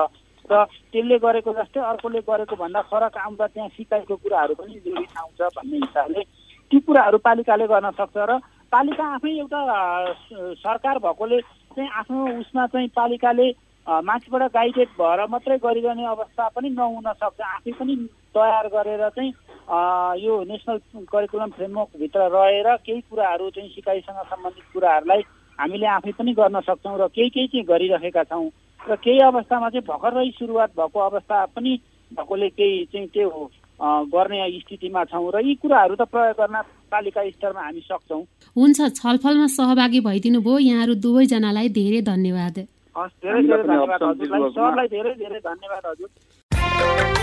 [0.43, 5.41] र त्यसले गरेको जस्तै अर्कोले गरेको भन्दा फरक आउँदा त्यहाँ सिकाइको कुराहरू पनि जोडिन आउँछ
[5.55, 6.21] भन्ने हिसाबले
[6.71, 8.31] ती कुराहरू पालिकाले गर्न सक्छ र
[8.73, 9.61] पालिका आफै एउटा
[10.59, 11.39] सरकार भएकोले
[11.77, 13.47] चाहिँ आफ्नो उसमा चाहिँ पालिकाले
[13.87, 17.95] माथिबाट गाइडेड भएर मात्रै गरिरहने अवस्था पनि नहुन सक्छ। आफै पनि
[18.35, 19.31] तयार गरेर चाहिँ
[19.63, 20.77] यो नेसनल
[21.11, 25.21] करिकुलम फ्रेमवर्कभित्र रहेर केही कुराहरू चाहिँ सिकाइसँग सम्बन्धित कुराहरूलाई
[25.59, 28.49] हामीले आफै पनि गर्न सक्छौँ र केही केही चाहिँ गरिरहेका छौँ।
[28.79, 31.71] र केही अवस्थामा चाहिँ भर्खरै सुरुवात भएको अवस्था पनि
[32.11, 33.29] भएकोले केही चाहिँ त्यो
[34.13, 36.61] गर्ने स्थितिमा छौँ र यी कुराहरू त प्रयोग गर्न
[36.91, 38.21] पालिका स्तरमा हामी सक्छौँ।
[38.55, 42.57] हुन्छ छलफलमा सहभागी भइदिनु भयो यहाँहरू दुवैजनालाई धेरै धन्यवाद।
[42.95, 47.22] हस् धेरै धेरै धन्यवाद हजुरलाई। सरलाई धेरै धेरै धन्यवाद हजुर।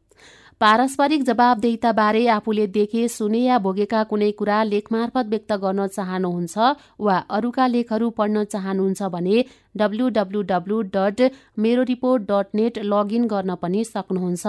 [0.61, 6.67] पारस्परिक जवाबदेहिताबारे आफूले देखे सुने या भोगेका कुनै कुरा लेखमार्फत व्यक्त गर्न चाहनुहुन्छ
[7.05, 9.37] वा अरूका लेखहरू पढ्न चाहनुहुन्छ भने
[9.81, 11.23] WWW dot
[11.65, 14.45] Mero report dot net login गर्न पनि सक्नुहुन्छ।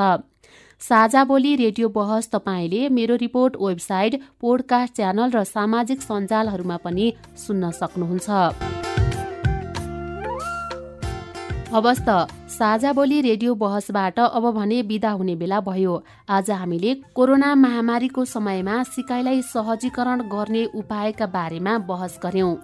[0.83, 7.09] साझा बोली रेडियो बहस तपाईँले मेरो रिपोर्ट वेबसाइट पोडकास्ट च्यानल र सामाजिक सञ्जालहरूमा पनि
[7.47, 8.29] सुन्न सक्नुहुन्छ।
[12.53, 15.93] साझा बोली रेडियो बहसबाट अब भने विदा हुने बेला भयो।
[16.29, 22.55] आज हामीले कोरोना महामारीको समयमा सिकाइलाई सहजीकरण गर्ने उपायका बारेमा बहस गर्यौं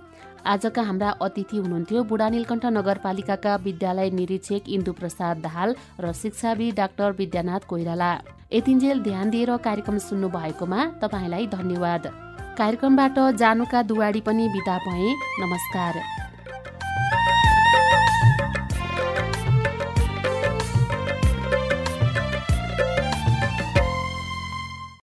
[0.46, 7.16] आजका हाम्रा अतिथि हुनुहुन्थ्यो बुढा नीलकण्ठ नगरपालिकाका विद्यालय निरीक्षक इन्दु प्रसाद दाहाल र शिक्षाविद डाक्टर
[7.18, 8.12] विद्यानाथ कोइराला।
[8.52, 12.12] यतिन्जेल ध्यान दिएर कार्यक्रम सुन्नु भएकोमा तपाईँलाई धन्यवाद।
[12.60, 16.02] कार्यक्रमबाट जानुका दुवाडी पनि विदा भए। नमस्कार।